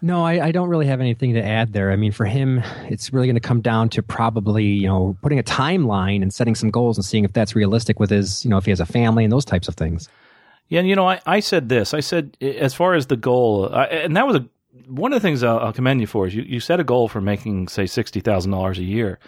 [0.00, 1.90] No, I, I, don't really have anything to add there.
[1.90, 5.40] I mean, for him, it's really going to come down to probably, you know, putting
[5.40, 8.58] a timeline and setting some goals and seeing if that's realistic with his, you know,
[8.58, 10.08] if he has a family and those types of things.
[10.68, 11.94] Yeah, and you know, I, I said this.
[11.94, 14.46] I said, as far as the goal, I, and that was a,
[14.86, 17.08] one of the things I'll, I'll commend you for is you, you set a goal
[17.08, 19.18] for making, say, $60,000 a year.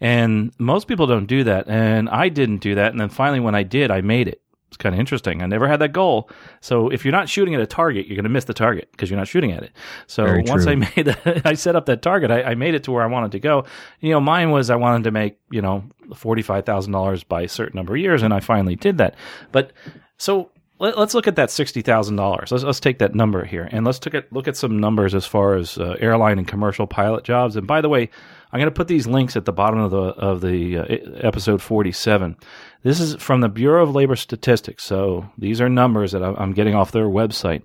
[0.00, 1.68] And most people don't do that.
[1.68, 2.92] And I didn't do that.
[2.92, 4.42] And then finally, when I did, I made it.
[4.68, 5.42] It's kind of interesting.
[5.42, 6.28] I never had that goal.
[6.60, 9.08] So if you're not shooting at a target, you're going to miss the target because
[9.08, 9.72] you're not shooting at it.
[10.06, 10.72] So Very once true.
[10.72, 13.06] I made that, I set up that target, I, I, made it to where I
[13.06, 13.64] wanted to go.
[14.00, 17.94] You know, mine was I wanted to make, you know, $45,000 by a certain number
[17.94, 18.22] of years.
[18.22, 19.14] And I finally did that.
[19.52, 19.72] But
[20.18, 22.52] so let, us look at that sixty thousand dollars.
[22.52, 25.24] Let's let's take that number here, and let's look at look at some numbers as
[25.24, 27.56] far as uh, airline and commercial pilot jobs.
[27.56, 28.10] And by the way,
[28.56, 30.84] I'm going to put these links at the bottom of the of the uh,
[31.20, 32.38] episode 47.
[32.82, 36.74] This is from the Bureau of Labor Statistics, so these are numbers that I'm getting
[36.74, 37.64] off their website.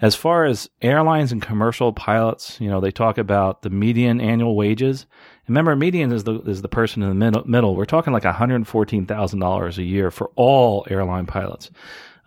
[0.00, 4.56] As far as airlines and commercial pilots, you know, they talk about the median annual
[4.56, 5.06] wages.
[5.46, 7.44] Remember, median is the is the person in the middle.
[7.46, 7.76] middle.
[7.76, 11.70] We're talking like $114,000 a year for all airline pilots.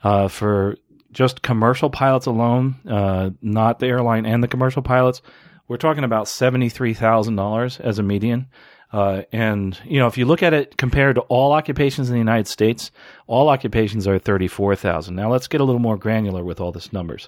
[0.05, 0.77] Uh, for
[1.11, 5.21] just commercial pilots alone, uh, not the airline and the commercial pilots,
[5.67, 8.47] we're talking about $73,000 as a median.
[8.93, 12.19] Uh, and, you know, if you look at it compared to all occupations in the
[12.19, 12.91] United States,
[13.27, 15.15] all occupations are 34,000.
[15.15, 17.27] Now let's get a little more granular with all these numbers.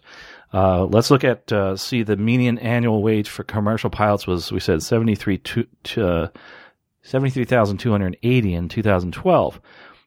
[0.54, 4.60] Uh, let's look at, uh, see the median annual wage for commercial pilots was, we
[4.60, 5.68] said 73 to,
[5.98, 6.28] uh,
[7.02, 9.62] 73,280 in 2012.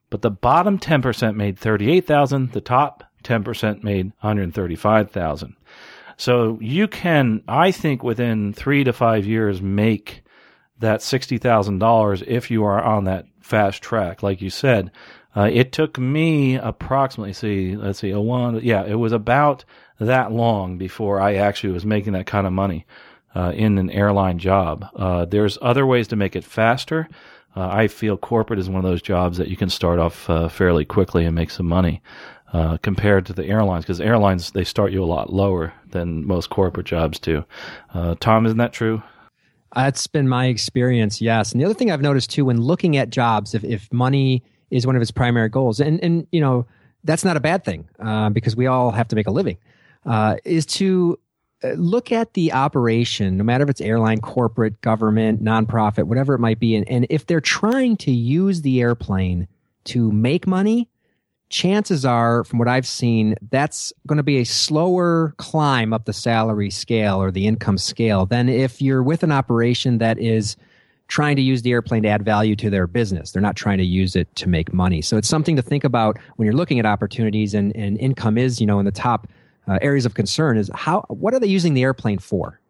[0.08, 2.52] But the bottom 10% made 38,000.
[2.52, 5.56] The top 10% made 135,000.
[6.20, 10.22] So you can, I think, within three to five years, make
[10.78, 14.90] that sixty thousand dollars if you are on that fast track, like you said.
[15.34, 19.64] Uh, it took me approximately, see, let's see, a one, yeah, it was about
[19.98, 22.84] that long before I actually was making that kind of money
[23.34, 24.84] uh, in an airline job.
[24.94, 27.08] Uh, there's other ways to make it faster.
[27.56, 30.48] Uh, I feel corporate is one of those jobs that you can start off uh,
[30.48, 32.02] fairly quickly and make some money
[32.52, 36.50] uh, compared to the airlines because airlines they start you a lot lower than most
[36.50, 37.44] corporate jobs do.
[37.94, 39.02] Uh, Tom, isn't that true?
[39.74, 41.52] That's been my experience, yes.
[41.52, 44.84] And the other thing I've noticed too, when looking at jobs, if, if money is
[44.84, 46.66] one of its primary goals, and and you know
[47.04, 49.56] that's not a bad thing uh, because we all have to make a living,
[50.06, 51.18] uh, is to
[51.62, 56.40] uh, look at the operation, no matter if it's airline, corporate, government, nonprofit, whatever it
[56.40, 56.74] might be.
[56.74, 59.46] And, and if they're trying to use the airplane
[59.84, 60.88] to make money,
[61.50, 66.12] chances are, from what I've seen, that's going to be a slower climb up the
[66.12, 70.56] salary scale or the income scale than if you're with an operation that is
[71.08, 73.32] trying to use the airplane to add value to their business.
[73.32, 75.02] They're not trying to use it to make money.
[75.02, 78.60] So it's something to think about when you're looking at opportunities and, and income is,
[78.60, 79.26] you know, in the top
[79.66, 82.60] uh, areas of concern is how, what are they using the airplane for?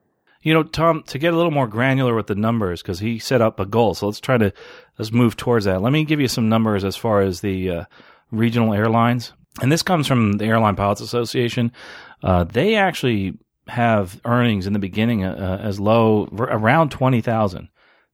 [0.43, 3.43] You know, Tom, to get a little more granular with the numbers, because he set
[3.43, 3.93] up a goal.
[3.93, 4.55] So let's try to,
[4.99, 5.83] let's move towards that.
[5.83, 7.85] Let me give you some numbers as far as the uh,
[8.31, 9.33] regional airlines.
[9.61, 11.73] And this comes from the Airline Pilots Association.
[12.23, 17.69] Uh, they actually have earnings in the beginning uh, as low around 20,000.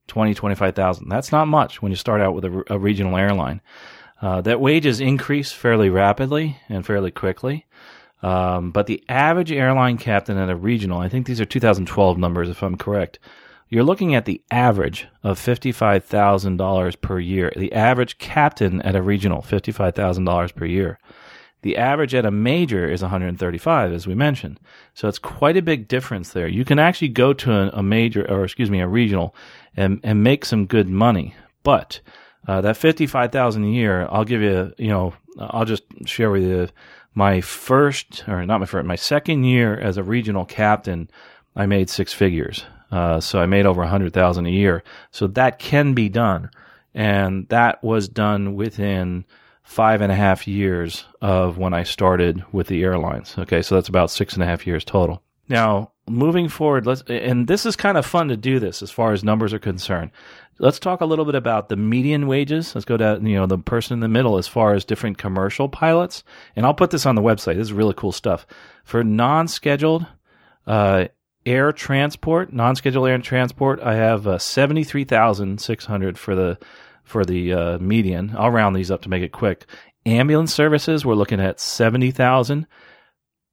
[0.08, 1.08] 20, 25,000.
[1.08, 3.60] That's not much when you start out with a, a regional airline.
[4.22, 7.66] Uh, that wages increase fairly rapidly and fairly quickly.
[8.22, 12.48] Um, but the average airline captain at a regional, I think these are 2012 numbers
[12.48, 13.18] if I'm correct,
[13.68, 17.52] you're looking at the average of $55,000 per year.
[17.56, 20.98] The average captain at a regional, $55,000 per year.
[21.62, 24.60] The average at a major is 135, as we mentioned.
[24.94, 26.46] So it's quite a big difference there.
[26.46, 29.34] You can actually go to a, major, or excuse me, a regional,
[29.76, 31.34] and and make some good money.
[31.64, 32.00] But
[32.46, 36.68] uh, that 55,000 a year, I'll give you, you know, I'll just share with you
[37.14, 41.10] my first, or not my first, my second year as a regional captain,
[41.56, 42.64] I made six figures.
[42.96, 44.82] Uh, so I made over a hundred thousand a year.
[45.10, 46.50] So that can be done.
[46.94, 49.26] And that was done within
[49.62, 53.34] five and a half years of when I started with the airlines.
[53.38, 55.22] Okay, so that's about six and a half years total.
[55.46, 59.12] Now, moving forward, let's and this is kind of fun to do this as far
[59.12, 60.10] as numbers are concerned.
[60.58, 62.74] Let's talk a little bit about the median wages.
[62.74, 65.68] Let's go to you know the person in the middle as far as different commercial
[65.68, 66.24] pilots,
[66.56, 67.56] and I'll put this on the website.
[67.56, 68.46] This is really cool stuff
[68.84, 70.06] for non-scheduled
[70.66, 71.06] uh,
[71.46, 73.80] air transport, non-scheduled air transport.
[73.80, 76.58] I have uh, seventy-three thousand six hundred for the
[77.06, 78.34] for the uh, median.
[78.36, 79.64] I'll round these up to make it quick.
[80.04, 82.66] Ambulance services, we're looking at 70,000.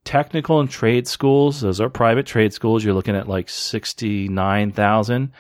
[0.04, 5.32] Technical and trade schools, those are private trade schools, you're looking at like 69,000.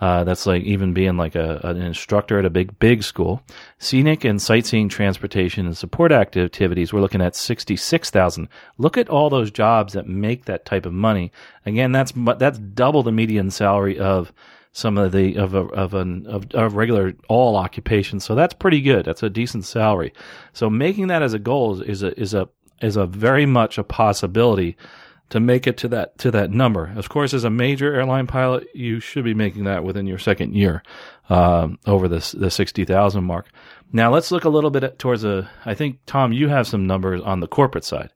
[0.00, 3.42] Uh, that's like even being like a, an instructor at a big, big school.
[3.78, 8.48] Scenic and sightseeing transportation and support activities, we're looking at 66,000.
[8.78, 11.32] Look at all those jobs that make that type of money.
[11.66, 14.32] Again, that's, that's double the median salary of
[14.72, 18.24] some of the of a, of an of, of regular all occupations.
[18.24, 19.04] So that's pretty good.
[19.04, 20.12] That's a decent salary.
[20.52, 22.48] So making that as a goal is, is a is a
[22.80, 24.76] is a very much a possibility
[25.30, 26.92] to make it to that to that number.
[26.96, 30.54] Of course, as a major airline pilot, you should be making that within your second
[30.54, 30.82] year
[31.28, 33.46] um, over the the sixty thousand mark.
[33.92, 35.50] Now let's look a little bit towards a.
[35.64, 38.10] I think Tom, you have some numbers on the corporate side.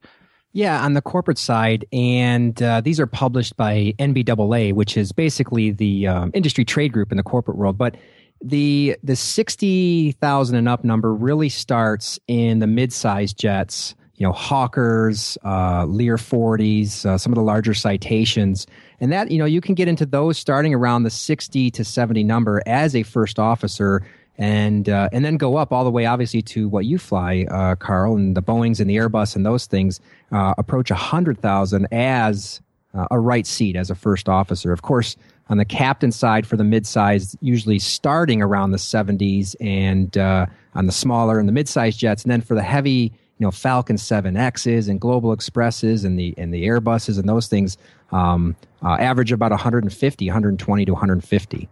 [0.53, 5.73] Yeah, on the corporate side, and uh, these are published by NBAA, which is basically
[5.73, 7.77] the um, industry trade group in the corporate world.
[7.77, 7.97] But
[8.41, 13.95] the the sixty thousand and up number really starts in the mid-sized jets.
[14.17, 18.67] You know, Hawkers, uh, Lear 40s, uh, some of the larger citations,
[19.01, 22.23] and that you know you can get into those starting around the sixty to seventy
[22.23, 24.03] number as a first officer
[24.37, 27.77] and uh, and then go up all the way, obviously, to what you fly, uh,
[27.77, 30.01] Carl, and the Boeing's and the Airbus and those things
[30.33, 32.61] uh, approach a hundred thousand as
[32.95, 34.73] uh, a right seat as a first officer.
[34.73, 35.17] Of course,
[35.49, 40.87] on the captain side for the mid-size, usually starting around the seventies, and uh, on
[40.87, 43.12] the smaller and the mid-size jets, and then for the heavy.
[43.45, 47.76] You know, Falcon 7Xs and Global Expresses and the and the Airbuses and those things
[48.11, 51.68] um, uh, average about 150, 120 to 150.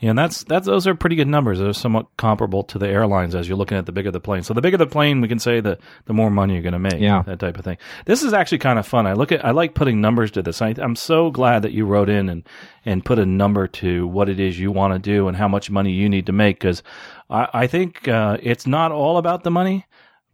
[0.00, 1.58] Yeah, and that's that's those are pretty good numbers.
[1.58, 4.42] They're somewhat comparable to the airlines as you're looking at the bigger the plane.
[4.42, 6.78] So the bigger the plane, we can say the the more money you're going to
[6.78, 7.00] make.
[7.00, 7.78] Yeah, that type of thing.
[8.04, 9.06] This is actually kind of fun.
[9.06, 10.60] I look at I like putting numbers to this.
[10.60, 12.46] I, I'm so glad that you wrote in and
[12.84, 15.70] and put a number to what it is you want to do and how much
[15.70, 16.82] money you need to make because
[17.30, 19.86] I, I think uh, it's not all about the money.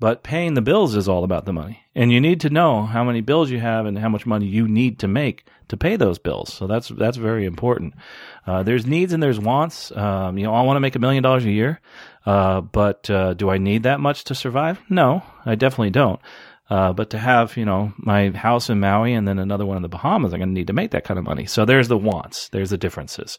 [0.03, 1.85] But paying the bills is all about the money.
[1.95, 4.67] And you need to know how many bills you have and how much money you
[4.67, 6.53] need to make to pay those bills.
[6.53, 7.95] So that's that's very important.
[8.45, 9.97] Uh, there's needs and there's wants.
[9.97, 11.81] Um, you know, I want to make a million dollars a year,
[12.27, 14.81] uh, but uh, do I need that much to survive?
[14.91, 16.19] No, I definitely don't.
[16.69, 19.83] Uh, but to have, you know, my house in Maui and then another one in
[19.83, 21.47] the Bahamas, I'm going to need to make that kind of money.
[21.47, 23.39] So there's the wants, there's the differences.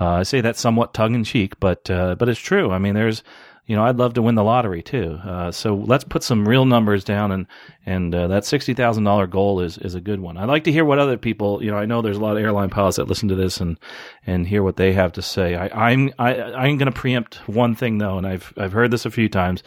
[0.00, 2.70] Uh, I say that somewhat tongue in cheek, but uh, but it's true.
[2.70, 3.24] I mean, there's
[3.66, 5.18] you know, I'd love to win the lottery too.
[5.24, 7.46] Uh, so let's put some real numbers down, and
[7.86, 10.36] and uh, that sixty thousand dollar goal is is a good one.
[10.36, 12.42] I'd like to hear what other people, you know, I know there's a lot of
[12.42, 13.78] airline pilots that listen to this and
[14.26, 15.54] and hear what they have to say.
[15.54, 19.06] I, I'm I, I'm going to preempt one thing though, and I've I've heard this
[19.06, 19.62] a few times,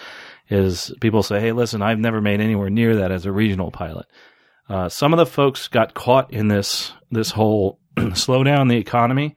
[0.50, 4.06] is people say, hey, listen, I've never made anywhere near that as a regional pilot.
[4.70, 9.36] Uh, some of the folks got caught in this this whole slowdown in the economy,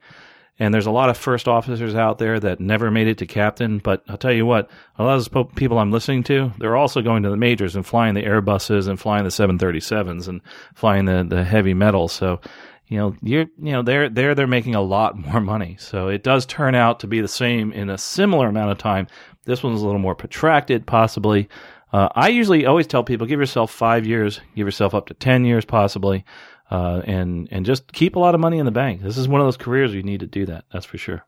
[0.61, 3.79] and there's a lot of first officers out there that never made it to captain.
[3.79, 7.01] But I'll tell you what, a lot of those people I'm listening to, they're also
[7.01, 10.39] going to the majors and flying the Airbuses and flying the 737s and
[10.75, 12.07] flying the the heavy metal.
[12.07, 12.41] So
[12.85, 16.23] you know you're you know they're they're they're making a lot more money so it
[16.23, 19.07] does turn out to be the same in a similar amount of time
[19.45, 21.47] this one's a little more protracted possibly
[21.93, 25.45] uh, i usually always tell people give yourself five years give yourself up to 10
[25.45, 26.25] years possibly
[26.71, 29.41] uh, and and just keep a lot of money in the bank this is one
[29.41, 31.23] of those careers you need to do that that's for sure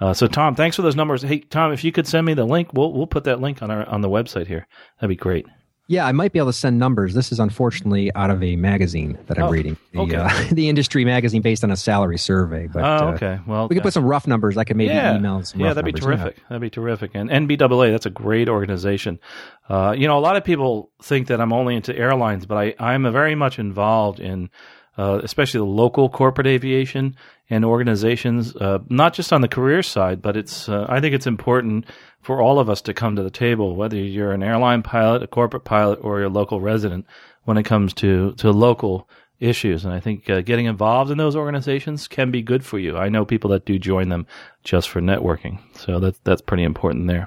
[0.00, 1.22] uh, so Tom, thanks for those numbers.
[1.22, 3.70] Hey Tom, if you could send me the link, we'll we'll put that link on
[3.70, 4.66] our on the website here.
[4.98, 5.46] That'd be great.
[5.92, 7.12] Yeah, I might be able to send numbers.
[7.12, 10.16] This is unfortunately out of a magazine that I'm Oh, reading, the, okay.
[10.16, 12.66] uh, the industry magazine based on a salary survey.
[12.66, 13.40] But oh, uh, okay.
[13.46, 14.56] Well, we could put some rough numbers.
[14.56, 15.16] I could maybe yeah.
[15.18, 16.18] email some Yeah, that'd be numbers.
[16.18, 16.24] Yeah.
[16.24, 16.48] terrific.
[16.48, 17.10] That'd be terrific.
[17.12, 19.18] And NBAA, that's a great organization.
[19.68, 22.74] Uh, you know, a lot of people think that I'm only into airlines, but I,
[22.78, 24.48] I'm very much involved in,
[24.96, 27.16] uh, especially the local corporate aviation
[27.50, 31.26] and organizations, uh, not just on the career side, but it's, uh, I think it's
[31.26, 31.84] important
[32.22, 35.26] for all of us to come to the table, whether you're an airline pilot, a
[35.26, 37.06] corporate pilot, or you're a local resident
[37.44, 39.08] when it comes to, to local
[39.40, 39.84] issues.
[39.84, 42.96] And I think uh, getting involved in those organizations can be good for you.
[42.96, 44.26] I know people that do join them
[44.62, 45.58] just for networking.
[45.74, 47.26] So that's, that's pretty important there.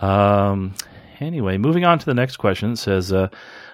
[0.00, 0.74] Um,
[1.20, 2.72] anyway, moving on to the next question.
[2.72, 3.28] It says, uh,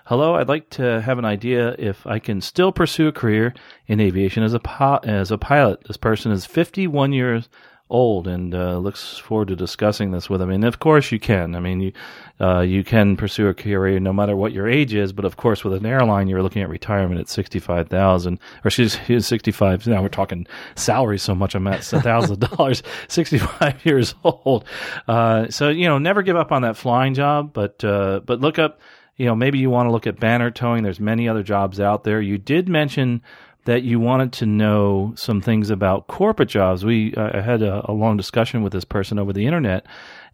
[0.06, 3.54] Hello, I'd like to have an idea if I can still pursue a career
[3.86, 5.84] in aviation as a pi- as a pilot.
[5.84, 7.48] This person is 51 years
[7.90, 10.50] old and uh, looks forward to discussing this with him.
[10.50, 11.54] And of course, you can.
[11.54, 11.92] I mean, you
[12.40, 15.12] uh, you can pursue a career no matter what your age is.
[15.12, 19.26] But of course, with an airline, you're looking at retirement at 65,000 or she's, she's
[19.26, 19.86] 65.
[19.86, 21.54] Now we're talking salary so much.
[21.54, 22.82] I'm at thousand dollars.
[23.08, 24.64] 65 years old.
[25.06, 27.52] Uh, so you know, never give up on that flying job.
[27.52, 28.80] But uh, but look up
[29.20, 30.82] you know, maybe you want to look at banner towing.
[30.82, 32.22] There's many other jobs out there.
[32.22, 33.20] You did mention
[33.64, 36.84] that you wanted to know some things about corporate jobs.
[36.84, 39.86] We uh, had a, a long discussion with this person over the internet,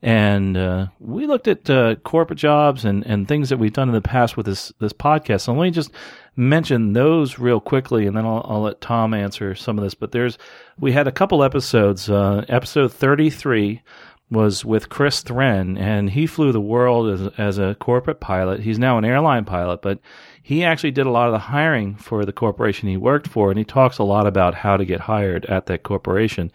[0.03, 3.95] and uh, we looked at uh, corporate jobs and, and things that we've done in
[3.95, 5.43] the past with this this podcast.
[5.43, 5.91] So let me just
[6.37, 9.95] mention those real quickly, and then I'll, I'll let Tom answer some of this.
[9.95, 10.39] But there's
[10.79, 12.09] we had a couple episodes.
[12.09, 13.83] Uh, episode 33
[14.31, 18.61] was with Chris Thren, and he flew the world as, as a corporate pilot.
[18.61, 20.01] He's now an airline pilot, but
[20.43, 23.59] he actually did a lot of the hiring for the corporation he worked for, and
[23.59, 26.51] he talks a lot about how to get hired at that corporation,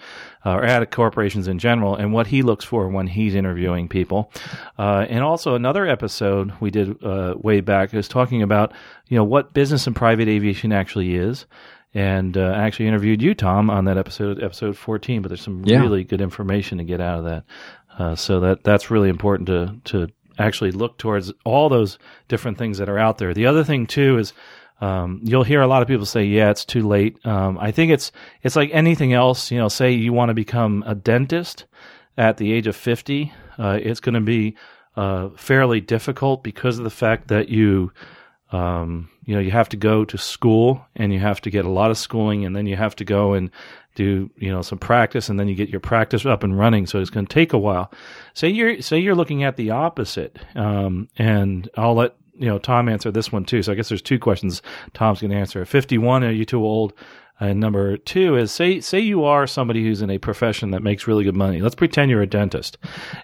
[0.45, 4.31] uh, or at corporations in general, and what he looks for when he's interviewing people.
[4.77, 8.73] Uh, and also another episode we did uh, way back is talking about
[9.07, 11.45] you know what business and private aviation actually is
[11.93, 15.21] and uh, I actually interviewed you, Tom, on that episode, episode 14.
[15.21, 15.81] But there's some Yeah.
[15.81, 17.43] really good information to get out of that.
[17.97, 20.07] Uh, so that that's really important to to
[20.39, 23.33] actually look towards all those different things that are out there.
[23.33, 24.33] The other thing too is
[24.79, 27.91] um, you'll hear a lot of people say, "Yeah, it's too late." Um, I think
[27.91, 28.11] it's
[28.41, 29.51] it's like anything else.
[29.51, 31.65] You know, say you want to become a dentist
[32.17, 34.55] at the age of 50, uh, it's going to be
[34.97, 37.91] uh, fairly difficult because of the fact that you
[38.51, 41.69] um, you know, you have to go to school and you have to get a
[41.69, 43.49] lot of schooling and then you have to go and
[43.95, 46.85] do, you know, some practice and then you get your practice up and running.
[46.85, 47.91] So it's going to take a while.
[48.33, 50.37] Say you're, say you're looking at the opposite.
[50.55, 53.63] Um, and I'll let, you know, Tom answer this one too.
[53.63, 54.61] So I guess there's two questions
[54.93, 55.63] Tom's going to answer.
[55.63, 56.93] 51, are you too old?
[57.39, 61.07] And number two is say say you are somebody who's in a profession that makes
[61.07, 61.59] really good money.
[61.59, 62.77] Let's pretend you're a dentist,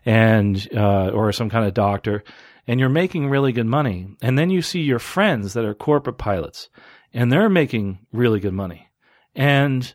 [0.07, 2.23] and uh, or some kind of doctor,
[2.68, 4.07] and you're making really good money.
[4.22, 6.70] And then you see your friends that are corporate pilots,
[7.13, 8.89] and they're making really good money,
[9.36, 9.93] and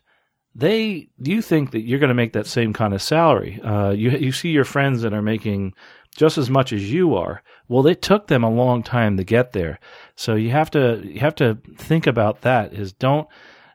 [0.55, 3.61] they you think that you're going to make that same kind of salary.
[3.61, 5.73] Uh, you you see your friends that are making
[6.15, 7.41] just as much as you are.
[7.67, 9.79] Well, it took them a long time to get there,
[10.15, 12.73] so you have to you have to think about that.
[12.73, 13.27] Is don't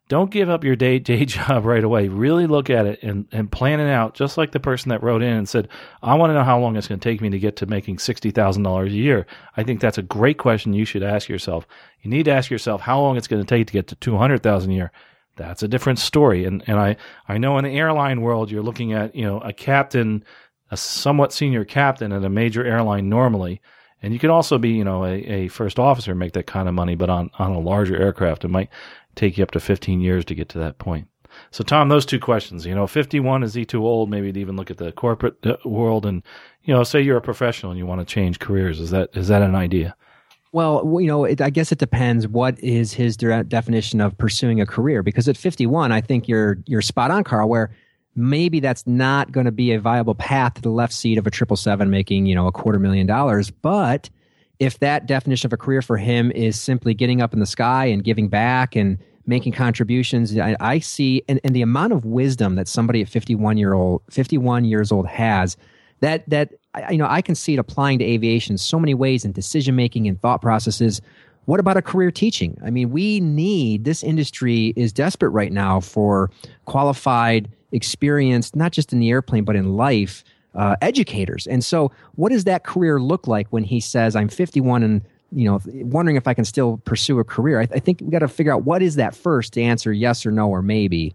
[0.09, 2.09] don't give up your day day job right away.
[2.09, 5.23] Really look at it and, and plan it out, just like the person that wrote
[5.23, 5.69] in and said,
[6.03, 7.97] I want to know how long it's going to take me to get to making
[7.97, 9.27] $60,000 a year.
[9.57, 11.67] I think that's a great question you should ask yourself.
[12.03, 14.71] You need to ask yourself how long it's going to take to get to 200,000
[14.71, 14.93] a year.
[15.37, 16.45] That's a different story.
[16.45, 16.97] And, and I,
[17.29, 20.25] I know in the airline world, you're looking at, you know, a captain,
[20.71, 23.61] a somewhat senior captain at a major airline normally.
[24.03, 26.69] And you could also be, you know, a, a first officer and make that kind
[26.69, 28.69] of money, but on, on a larger aircraft, it might
[29.19, 31.09] take you up to 15 years to get to that point.
[31.51, 34.09] So, Tom, those two questions, you know, 51, is he too old?
[34.09, 36.23] Maybe to even look at the corporate uh, world and,
[36.63, 38.81] you know, say you're a professional and you want to change careers.
[38.81, 39.95] Is that, is that an idea?
[40.53, 42.27] Well, you know, it, I guess it depends.
[42.27, 45.03] What is his de- definition of pursuing a career?
[45.03, 47.51] Because at 51, I think you're you're spot on, Carl.
[47.51, 47.71] Where
[48.17, 51.31] maybe that's not going to be a viable path to the left seat of a
[51.31, 53.51] triple seven, making you know a quarter million dollars.
[53.51, 54.09] But
[54.59, 57.87] if that definition of a career for him is simply getting up in the sky
[57.87, 62.57] and giving back and making contributions, I, I see, and, and the amount of wisdom
[62.57, 65.57] that somebody at 51 year old, 51 years old has,
[66.01, 66.55] that that
[66.91, 70.09] you know I can see it applying to aviation so many ways in decision making
[70.09, 71.01] and thought processes.
[71.45, 72.59] What about a career teaching?
[72.63, 76.31] I mean, we need this industry is desperate right now for
[76.67, 80.25] qualified, experienced, not just in the airplane but in life
[80.55, 81.47] uh, educators.
[81.47, 85.03] And so, what does that career look like when he says, "I'm 51 and
[85.33, 88.09] you know, wondering if I can still pursue a career?" I, th- I think we
[88.09, 91.15] got to figure out what is that first to answer yes or no or maybe.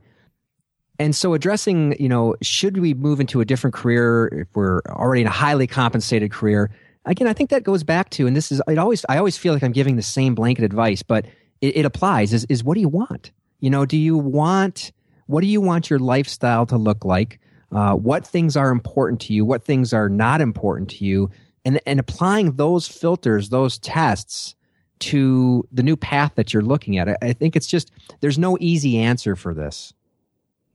[1.00, 5.22] And so, addressing, you know, should we move into a different career if we're already
[5.22, 6.70] in a highly compensated career?
[7.06, 9.54] Again, I think that goes back to, and this is, it always, I always feel
[9.54, 11.26] like I'm giving the same blanket advice, but
[11.62, 12.32] it, it applies.
[12.34, 13.32] Is is what do you want?
[13.60, 14.92] You know, do you want
[15.28, 17.40] what do you want your lifestyle to look like?
[17.72, 19.46] Uh, what things are important to you?
[19.46, 21.32] What things are not important to you?
[21.66, 24.56] And and applying those filters, those tests
[25.00, 27.10] to the new path that you're looking at.
[27.10, 27.92] I, I think it's just
[28.22, 29.94] there's no easy answer for this.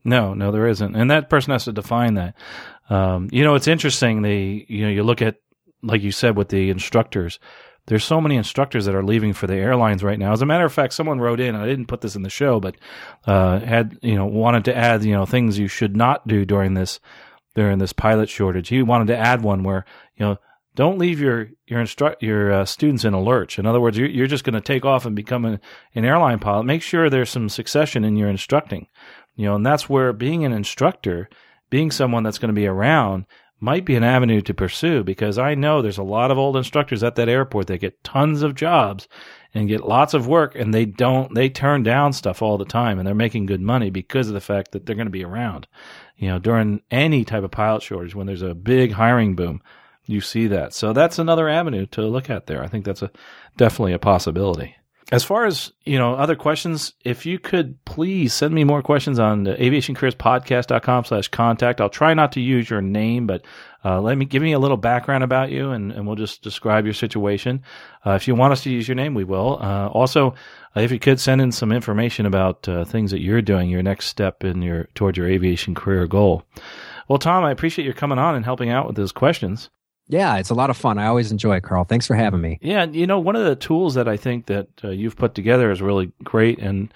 [0.04, 2.34] No, no, there isn't, and that person has to define that.
[2.88, 4.22] Um, you know, it's interesting.
[4.22, 5.36] They, you know, you look at,
[5.82, 7.38] like you said, with the instructors.
[7.86, 10.32] There's so many instructors that are leaving for the airlines right now.
[10.32, 12.60] As a matter of fact, someone wrote in, I didn't put this in the show,
[12.60, 12.76] but
[13.26, 16.74] uh, had you know wanted to add you know things you should not do during
[16.74, 17.00] this
[17.54, 18.68] during this pilot shortage.
[18.68, 19.86] He wanted to add one where
[20.16, 20.38] you know
[20.78, 23.58] don't leave your your instru- your uh, students in a lurch.
[23.58, 25.58] In other words, you're, you're just going to take off and become an,
[25.96, 26.66] an airline pilot.
[26.66, 28.86] Make sure there's some succession in your instructing.
[29.34, 31.28] You know, and that's where being an instructor,
[31.68, 33.26] being someone that's going to be around,
[33.58, 37.02] might be an avenue to pursue because I know there's a lot of old instructors
[37.02, 39.08] at that airport that get tons of jobs
[39.52, 43.00] and get lots of work and they don't they turn down stuff all the time
[43.00, 45.66] and they're making good money because of the fact that they're going to be around.
[46.16, 49.60] You know, during any type of pilot shortage when there's a big hiring boom,
[50.08, 50.72] you see that.
[50.72, 52.62] So that's another avenue to look at there.
[52.64, 53.10] I think that's a
[53.56, 54.74] definitely a possibility.
[55.10, 59.18] As far as, you know, other questions, if you could please send me more questions
[59.18, 61.80] on the aviationcareerspodcast.com slash contact.
[61.80, 63.42] I'll try not to use your name, but
[63.82, 66.84] uh, let me give me a little background about you and, and we'll just describe
[66.84, 67.62] your situation.
[68.04, 69.58] Uh, if you want us to use your name, we will.
[69.62, 70.34] Uh, also,
[70.76, 73.82] uh, if you could send in some information about uh, things that you're doing, your
[73.82, 76.44] next step in your towards your aviation career goal.
[77.08, 79.70] Well, Tom, I appreciate you coming on and helping out with those questions.
[80.08, 80.98] Yeah, it's a lot of fun.
[80.98, 81.84] I always enjoy it, Carl.
[81.84, 82.58] Thanks for having me.
[82.62, 85.34] Yeah, and you know, one of the tools that I think that uh, you've put
[85.34, 86.92] together is really great, and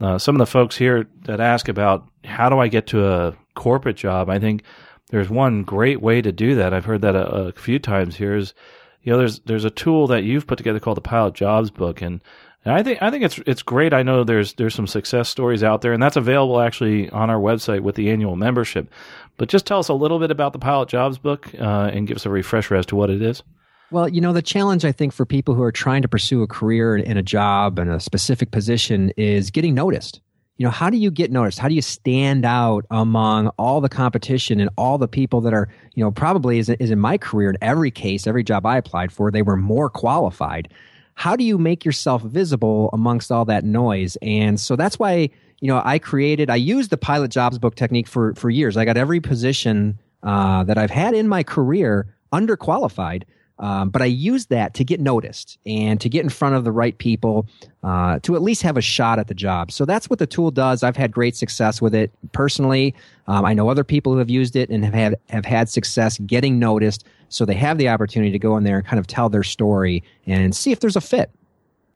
[0.00, 3.36] uh, some of the folks here that ask about how do I get to a
[3.54, 4.62] corporate job, I think
[5.10, 6.72] there's one great way to do that.
[6.72, 8.54] I've heard that a, a few times here is,
[9.02, 12.00] you know, there's there's a tool that you've put together called the Pilot Jobs Book,
[12.00, 12.22] and
[12.64, 13.92] and I think I think it's it's great.
[13.92, 17.38] I know there's there's some success stories out there, and that's available actually on our
[17.38, 18.90] website with the annual membership.
[19.36, 22.16] But just tell us a little bit about the Pilot Jobs book uh, and give
[22.16, 23.42] us a refresher as to what it is.
[23.90, 26.46] Well, you know, the challenge I think for people who are trying to pursue a
[26.46, 30.20] career in a job and a specific position is getting noticed.
[30.56, 31.58] You know, how do you get noticed?
[31.58, 35.68] How do you stand out among all the competition and all the people that are,
[35.94, 39.12] you know, probably is, is in my career in every case, every job I applied
[39.12, 40.72] for, they were more qualified.
[41.14, 44.16] How do you make yourself visible amongst all that noise?
[44.22, 45.30] And so that's why
[45.64, 48.76] you know, I created, I used the pilot jobs book technique for, for years.
[48.76, 53.22] I got every position uh, that I've had in my career underqualified.
[53.58, 56.72] Um, but I used that to get noticed and to get in front of the
[56.72, 57.46] right people
[57.82, 59.72] uh, to at least have a shot at the job.
[59.72, 60.82] So that's what the tool does.
[60.82, 62.94] I've had great success with it personally.
[63.26, 66.18] Um, I know other people who have used it and have had have had success
[66.18, 67.06] getting noticed.
[67.30, 70.02] So they have the opportunity to go in there and kind of tell their story
[70.26, 71.30] and see if there's a fit.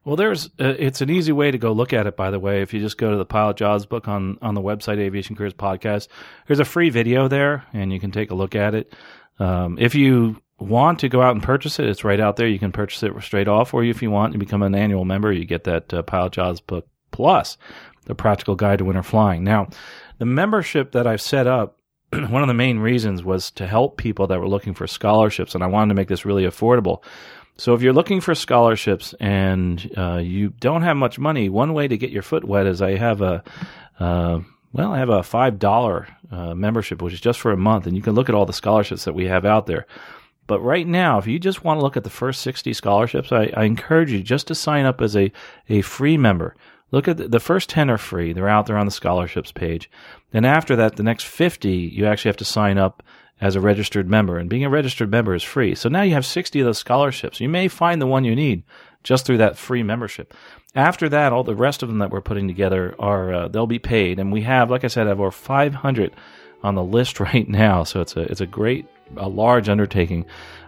[0.05, 2.17] Well, there's uh, it's an easy way to go look at it.
[2.17, 4.63] By the way, if you just go to the Pilot Jobs book on on the
[4.63, 6.09] website Aviation Careers Podcast,
[6.47, 8.95] there's a free video there, and you can take a look at it.
[9.39, 12.49] Um, if you want to go out and purchase it, it's right out there.
[12.49, 15.33] You can purchase it straight off, or if you want to become an annual member,
[15.33, 17.57] you get that uh, Pilot Jobs book plus
[18.07, 19.45] the Practical Guide to Winter Flying.
[19.45, 19.69] Now,
[20.19, 21.79] the membership that I've set up
[22.13, 25.63] one of the main reasons was to help people that were looking for scholarships, and
[25.63, 27.03] I wanted to make this really affordable.
[27.59, 31.89] So if you're looking for scholarships and uh, you don't have much money, one way
[31.89, 33.43] to get your foot wet is I have a
[33.99, 34.41] uh,
[34.73, 37.97] well, I have a five dollar uh, membership, which is just for a month, and
[37.97, 39.87] you can look at all the scholarships that we have out there.
[40.47, 43.53] But right now, if you just want to look at the first 60 scholarships, I,
[43.55, 45.31] I encourage you just to sign up as a,
[45.69, 46.55] a free member.
[46.91, 48.33] Look at the, the, first 10 are free.
[48.33, 49.91] They're out there on the scholarships page.
[50.31, 53.03] Then after that, the next 50, you actually have to sign up
[53.41, 55.75] as a registered member, and being a registered member is free.
[55.75, 57.41] So now you have 60 of those scholarships.
[57.41, 58.63] You may find the one you need
[59.05, 60.35] just through that free membership.
[60.75, 63.79] After that, all the rest of them that we're putting together are uh, they'll be
[63.79, 66.13] paid, and we have, like I said, have over 500
[66.63, 67.85] on the list right now.
[67.85, 68.87] So it's a it's a great,
[69.17, 70.27] a large undertaking.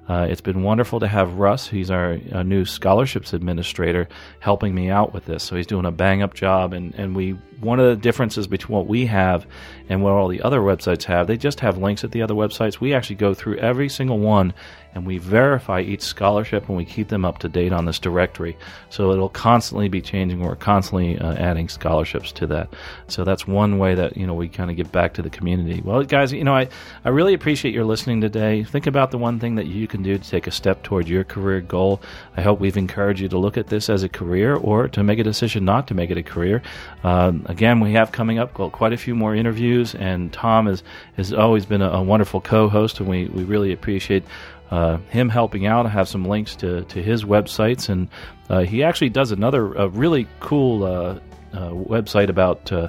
[0.08, 4.08] Uh, it's been wonderful to have Russ, he's our, our, new scholarships administrator,
[4.40, 5.44] helping me out with this.
[5.44, 6.72] So he's doing a bang up job.
[6.72, 9.46] And, and we one of the differences between what we have
[9.88, 12.80] and what all the other websites have, they just have links at the other websites.
[12.80, 14.54] We actually go through every single one
[14.94, 18.56] and we verify each scholarship and we keep them up to date on this directory.
[18.88, 20.40] So it'll constantly be changing.
[20.40, 22.68] We're constantly uh, adding scholarships to that.
[23.06, 25.80] So that's one way that you know we kind of give back to the community.
[25.80, 26.68] Well, guys, you know I
[27.04, 28.64] I really appreciate your listening today.
[28.64, 31.24] Think about the one thing that you can do to take a step toward your
[31.24, 32.00] career goal.
[32.36, 35.18] I hope we've encouraged you to look at this as a career or to make
[35.18, 36.62] a decision not to make it a career.
[37.04, 40.82] Um, again, we have coming up quite a few more interviews, and Tom has
[41.16, 44.24] has always been a, a wonderful co-host, and we we really appreciate
[44.70, 45.86] uh, him helping out.
[45.86, 48.08] I have some links to, to his websites, and
[48.48, 51.18] uh, he actually does another really cool uh,
[51.52, 52.88] uh, website about uh,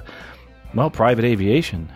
[0.74, 1.90] well private aviation.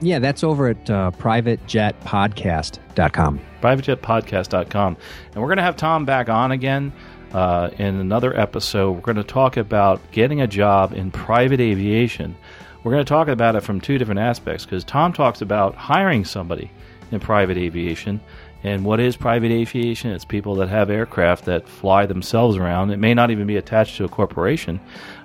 [0.00, 3.40] Yeah, that's over at privatejetpodcast.com.
[3.62, 4.96] Privatejetpodcast.com,
[5.26, 6.92] and we're going to have Tom back on again.
[7.32, 12.36] Uh, in another episode, we're going to talk about getting a job in private aviation.
[12.84, 16.24] We're going to talk about it from two different aspects because Tom talks about hiring
[16.24, 16.70] somebody
[17.10, 18.20] in private aviation,
[18.64, 20.12] and what is private aviation?
[20.12, 22.90] It's people that have aircraft that fly themselves around.
[22.90, 24.78] It may not even be attached to a corporation,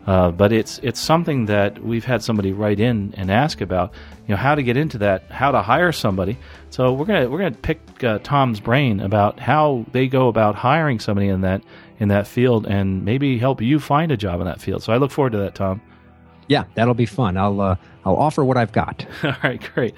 [0.08, 3.94] uh, but it's it's something that we've had somebody write in and ask about.
[4.28, 6.38] You know how to get into that, how to hire somebody.
[6.72, 11.00] So we're gonna we're gonna pick uh, Tom's brain about how they go about hiring
[11.00, 11.62] somebody in that
[12.00, 14.84] in that field, and maybe help you find a job in that field.
[14.84, 15.82] So I look forward to that, Tom.
[16.48, 17.36] Yeah, that'll be fun.
[17.38, 17.76] I'll uh,
[18.06, 19.06] I'll offer what I've got.
[19.24, 19.94] All right, great.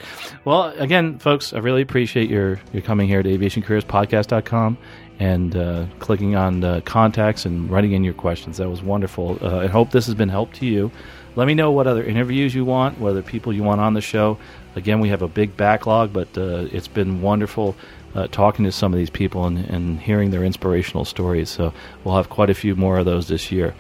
[0.46, 4.78] Well, again, folks, I really appreciate your your coming here to aviationcareerspodcast.com
[5.20, 8.58] and uh, clicking on the contacts and writing in your questions.
[8.58, 9.38] That was wonderful.
[9.42, 10.92] Uh, I hope this has been help to you.
[11.36, 14.02] Let me know what other interviews you want, what other people you want on the
[14.02, 14.38] show.
[14.76, 17.76] Again, we have a big backlog, but uh, it's been wonderful
[18.16, 21.50] uh, talking to some of these people and, and hearing their inspirational stories.
[21.50, 21.74] So
[22.04, 23.76] we'll have quite a few more of those this year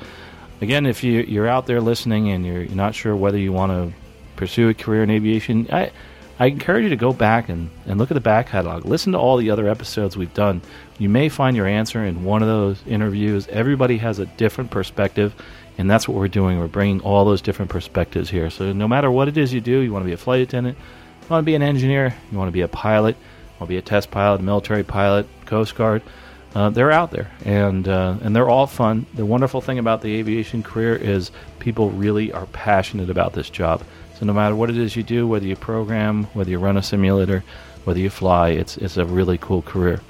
[0.61, 3.71] again, if you, you're out there listening and you're, you're not sure whether you want
[3.71, 3.97] to
[4.35, 5.91] pursue a career in aviation, I,
[6.37, 8.85] I encourage you to go back and, and look at the back catalog.
[8.85, 10.61] Listen to all the other episodes we've done.
[10.97, 13.47] You may find your answer in one of those interviews.
[13.47, 15.33] Everybody has a different perspective,
[15.77, 16.59] and that's what we're doing.
[16.59, 18.49] We're bringing all those different perspectives here.
[18.49, 20.77] So no matter what it is you do, you want to be a flight attendant,
[20.77, 23.17] you want to be an engineer, you want to be a pilot,
[23.59, 26.01] want be a test pilot, a military pilot, Coast Guard–
[26.55, 29.05] uh, they're out there and uh, and they're all fun.
[29.13, 33.83] The wonderful thing about the aviation career is people really are passionate about this job.
[34.17, 36.81] So no matter what it is you do, whether you program, whether you run a
[36.81, 37.43] simulator,
[37.83, 40.01] whether you fly, it's it's a really cool career.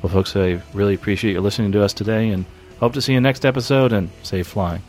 [0.00, 2.46] Well, folks, I really appreciate you listening to us today, and
[2.80, 3.92] hope to see you next episode.
[3.92, 4.82] And safe flying.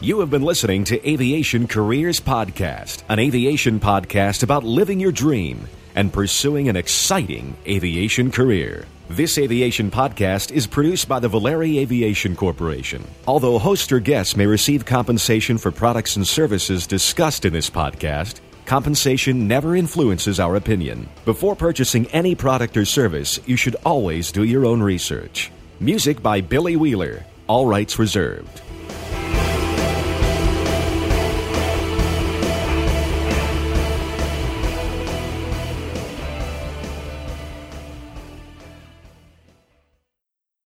[0.00, 5.68] You have been listening to Aviation Careers Podcast, an aviation podcast about living your dream
[5.94, 8.86] and pursuing an exciting aviation career.
[9.08, 13.04] This aviation podcast is produced by the Valeri Aviation Corporation.
[13.26, 18.40] Although hosts or guests may receive compensation for products and services discussed in this podcast,
[18.64, 21.08] compensation never influences our opinion.
[21.26, 25.52] Before purchasing any product or service, you should always do your own research.
[25.80, 27.26] Music by Billy Wheeler.
[27.46, 28.62] All rights reserved.